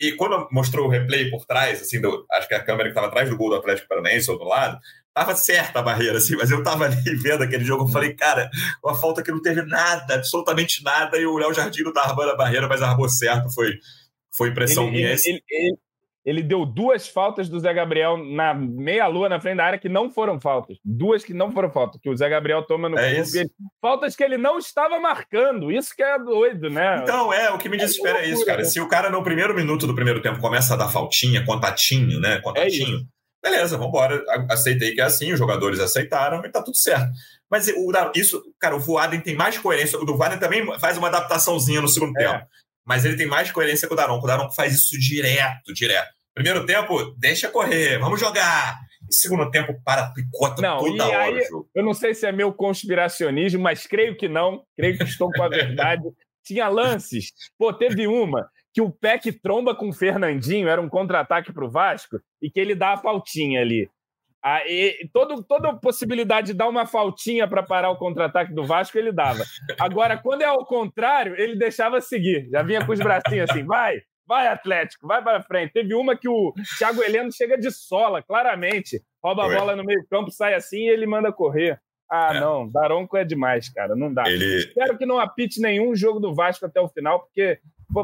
[0.00, 3.08] E quando mostrou o replay por trás, assim, do, acho que a câmera que estava
[3.08, 4.80] atrás do gol do Atlético Paranaense ou do lado,
[5.14, 8.50] tava certa a barreira, assim, mas eu tava ali vendo aquele jogo, eu falei, cara,
[8.84, 12.30] uma falta que não teve nada, absolutamente nada, e o Léo Jardim não tá armando
[12.30, 13.78] a barreira, mas armou certo, foi,
[14.32, 15.10] foi impressão ele, minha.
[15.10, 15.76] Ele, ele,
[16.24, 20.10] ele deu duas faltas do Zé Gabriel na meia-lua na frente da área que não
[20.10, 20.76] foram faltas.
[20.84, 23.50] Duas que não foram faltas, que o Zé Gabriel toma no é clube.
[23.80, 25.72] Faltas que ele não estava marcando.
[25.72, 27.00] Isso que é doido, né?
[27.02, 28.58] Então, é, o que me é desespera é, é isso, cara.
[28.58, 28.64] Né?
[28.64, 32.38] Se o cara no primeiro minuto do primeiro tempo começa a dar faltinha, contatinho, né?
[32.40, 32.98] Contatinho.
[32.98, 34.22] É beleza, vambora.
[34.50, 37.10] Aceitei que é assim, os jogadores aceitaram e tá tudo certo.
[37.50, 39.98] Mas o, isso, cara, o Voaden tem mais coerência.
[39.98, 42.26] O do Voaden também faz uma adaptações no segundo é.
[42.26, 42.46] tempo
[42.90, 44.24] mas ele tem mais coerência que o Daronco.
[44.24, 46.10] O Daronco faz isso direto, direto.
[46.34, 48.80] Primeiro tempo, deixa correr, vamos jogar.
[49.08, 52.52] E segundo tempo, para, picota não, toda hora aí, Eu não sei se é meu
[52.52, 54.64] conspiracionismo, mas creio que não.
[54.76, 56.02] Creio que estou com a verdade.
[56.44, 57.32] Tinha lances.
[57.56, 61.70] Pô, teve uma que o Peck tromba com o Fernandinho, era um contra-ataque para o
[61.70, 63.88] Vasco, e que ele dá a faltinha ali.
[64.42, 69.12] Aí, todo, toda possibilidade de dar uma faltinha para parar o contra-ataque do Vasco, ele
[69.12, 69.44] dava.
[69.78, 72.48] Agora, quando é ao contrário, ele deixava seguir.
[72.50, 75.74] Já vinha com os bracinhos assim, vai, vai Atlético, vai para frente.
[75.74, 79.02] Teve uma que o Thiago Heleno chega de sola, claramente.
[79.22, 81.78] Rouba a bola no meio campo, sai assim e ele manda correr.
[82.10, 82.40] Ah, é.
[82.40, 84.24] não, Daronco é demais, cara, não dá.
[84.26, 84.56] Ele...
[84.56, 87.60] Espero que não apite nenhum jogo do Vasco até o final, porque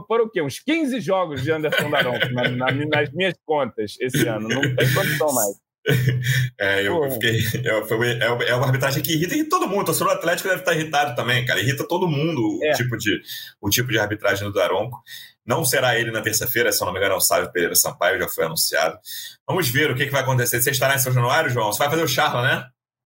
[0.07, 0.43] foram o quê?
[0.43, 4.49] Uns 15 jogos de Anderson Daronco na, na, nas minhas contas esse ano.
[4.49, 5.67] Não tem condição mais.
[6.59, 7.39] É, eu fiquei.
[7.65, 9.83] Eu, foi, é, é uma arbitragem que irrita, irrita todo mundo.
[9.83, 11.61] O torcedor Atlético deve estar irritado também, cara.
[11.61, 12.73] Irrita todo mundo é.
[12.73, 13.21] o, tipo de,
[13.61, 15.01] o tipo de arbitragem do Daronco.
[15.47, 18.19] Não será ele na terça-feira, se eu não me engano, é o Sávio Pereira Sampaio,
[18.19, 18.99] já foi anunciado.
[19.47, 20.61] Vamos ver o que, que vai acontecer.
[20.61, 21.73] Você estará em São Januário, João?
[21.73, 22.67] Você vai fazer o Charla, né?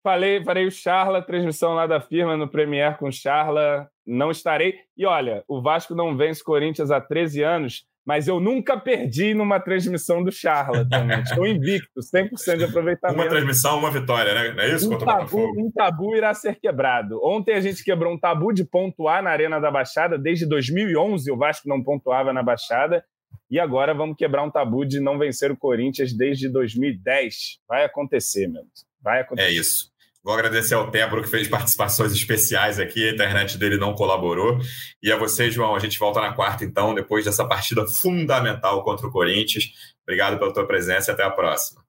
[0.06, 3.90] Falei, farei o Charla, transmissão lá da firma no Premier com o Charla.
[4.06, 4.76] Não estarei.
[4.96, 9.60] E olha, o Vasco não vence Corinthians há 13 anos mas eu nunca perdi numa
[9.60, 11.20] transmissão do Charla também.
[11.26, 13.20] Estou invicto, 100% de aproveitamento.
[13.20, 14.54] Uma transmissão, uma vitória, né?
[14.54, 14.94] Não é isso?
[14.94, 17.20] Um tabu, um tabu irá ser quebrado.
[17.24, 20.20] Ontem a gente quebrou um tabu de pontuar na Arena da Baixada.
[20.20, 23.04] Desde 2011 o Vasco não pontuava na Baixada.
[23.50, 27.60] E agora vamos quebrar um tabu de não vencer o Corinthians desde 2010.
[27.68, 28.64] Vai acontecer, meu.
[29.02, 29.50] Vai acontecer.
[29.50, 29.95] É isso.
[30.26, 34.58] Vou agradecer ao Tebro, que fez participações especiais aqui, a internet dele não colaborou.
[35.02, 39.06] E a você, João, a gente volta na quarta, então, depois dessa partida fundamental contra
[39.06, 39.66] o Corinthians.
[40.02, 41.84] Obrigado pela tua presença e até a próxima.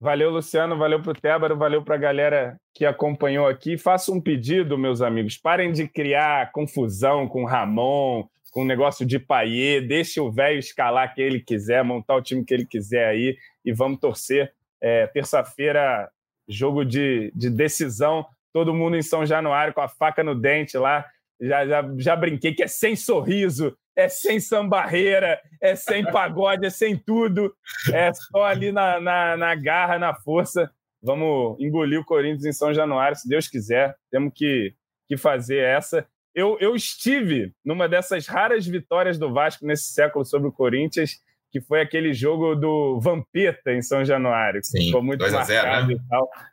[0.00, 3.76] Valeu, Luciano, valeu para o Tébaro, valeu para a galera que acompanhou aqui.
[3.76, 9.18] Faço um pedido, meus amigos, parem de criar confusão com Ramon, com o negócio de
[9.18, 13.36] Paiê, deixe o velho escalar quem ele quiser, montar o time que ele quiser aí
[13.64, 14.52] e vamos torcer.
[14.80, 16.08] É, Terça-feira
[16.48, 21.04] jogo de, de decisão, todo mundo em São Januário com a faca no dente lá.
[21.40, 26.70] Já, já, já brinquei que é sem sorriso, é sem sambarreira, é sem pagode, é
[26.70, 27.54] sem tudo,
[27.92, 30.70] é só ali na, na, na garra, na força.
[31.02, 33.96] Vamos engolir o Corinthians em São Januário, se Deus quiser.
[34.10, 34.74] Temos que,
[35.08, 36.06] que fazer essa.
[36.34, 41.20] Eu, eu estive numa dessas raras vitórias do Vasco nesse século sobre o Corinthians
[41.52, 44.60] que foi aquele jogo do Vampeta em São Januário.
[44.64, 45.96] Sim, ficou muito 2 a 0 né?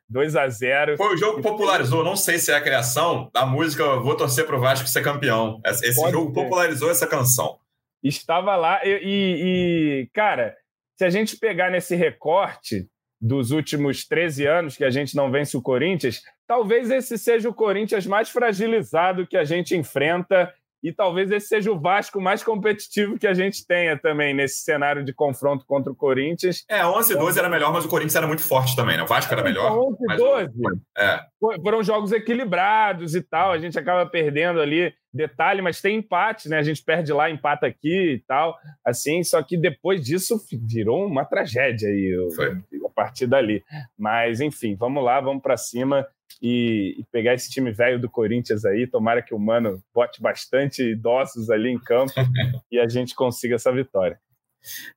[0.10, 3.46] 2 a 0 Foi o jogo que popularizou, não sei se é a criação da
[3.46, 5.62] música Vou Torcer pro Vasco ser campeão.
[5.66, 6.34] Esse Pode jogo ser.
[6.34, 7.58] popularizou essa canção.
[8.04, 10.56] Estava lá e, e, e, cara,
[10.98, 12.86] se a gente pegar nesse recorte
[13.22, 17.54] dos últimos 13 anos que a gente não vence o Corinthians, talvez esse seja o
[17.54, 23.18] Corinthians mais fragilizado que a gente enfrenta e talvez esse seja o Vasco mais competitivo
[23.18, 26.64] que a gente tenha também nesse cenário de confronto contra o Corinthians.
[26.70, 29.04] É, 11 e 12 era melhor, mas o Corinthians era muito forte também, né?
[29.04, 29.72] O Vasco era melhor.
[29.72, 30.52] 11 e 12
[30.98, 31.20] é.
[31.64, 36.58] foram jogos equilibrados e tal, a gente acaba perdendo ali detalhe, mas tem empate, né?
[36.60, 38.56] A gente perde lá, empata aqui e tal,
[38.86, 42.52] assim, só que depois disso virou uma tragédia aí, Foi.
[42.52, 43.64] a partir dali.
[43.98, 46.08] Mas, enfim, vamos lá, vamos para cima
[46.42, 48.88] e, e, pegar esse time velho do Corinthians aí.
[48.88, 52.14] Tomara que o Mano bote bastante idosos ali em campo
[52.72, 54.20] e a gente consiga essa vitória.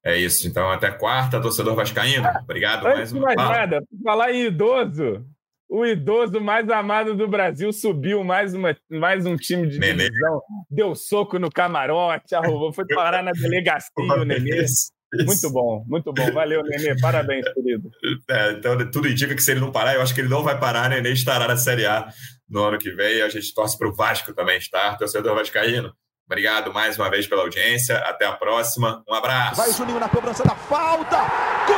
[0.05, 0.47] É isso.
[0.47, 2.29] Então, até quarta, torcedor Vascaíno.
[2.43, 5.25] Obrigado Antes mais uma mais nada, falar em idoso,
[5.69, 10.05] o idoso mais amado do Brasil subiu mais, uma, mais um time de Nenê.
[10.05, 14.67] divisão, deu soco no camarote, arrumou, foi parar na delegacia o Nenê.
[15.15, 16.33] Muito bom, muito bom.
[16.33, 16.99] Valeu, Nenê.
[16.99, 17.91] Parabéns, querido.
[18.31, 20.59] É, então, tudo indica que se ele não parar, eu acho que ele não vai
[20.59, 20.89] parar.
[20.89, 22.09] Nenê estará na Série A
[22.49, 23.21] no ano que vem.
[23.21, 24.97] A gente torce para o Vasco também estar.
[24.97, 25.93] Torcedor Vascaíno,
[26.27, 27.99] obrigado mais uma vez pela audiência.
[27.99, 29.05] Até a próxima.
[29.07, 29.57] Um abraço.
[29.57, 31.19] Vai Juninho na cobrança da falta.
[31.67, 31.77] Gol!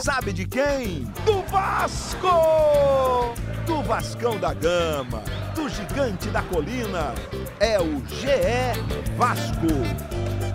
[0.00, 1.02] Sabe de quem?
[1.24, 3.34] Do Vasco!
[3.66, 5.24] Do Vascão da Gama
[5.56, 7.14] do gigante da colina
[7.58, 10.45] é o GE Vasco.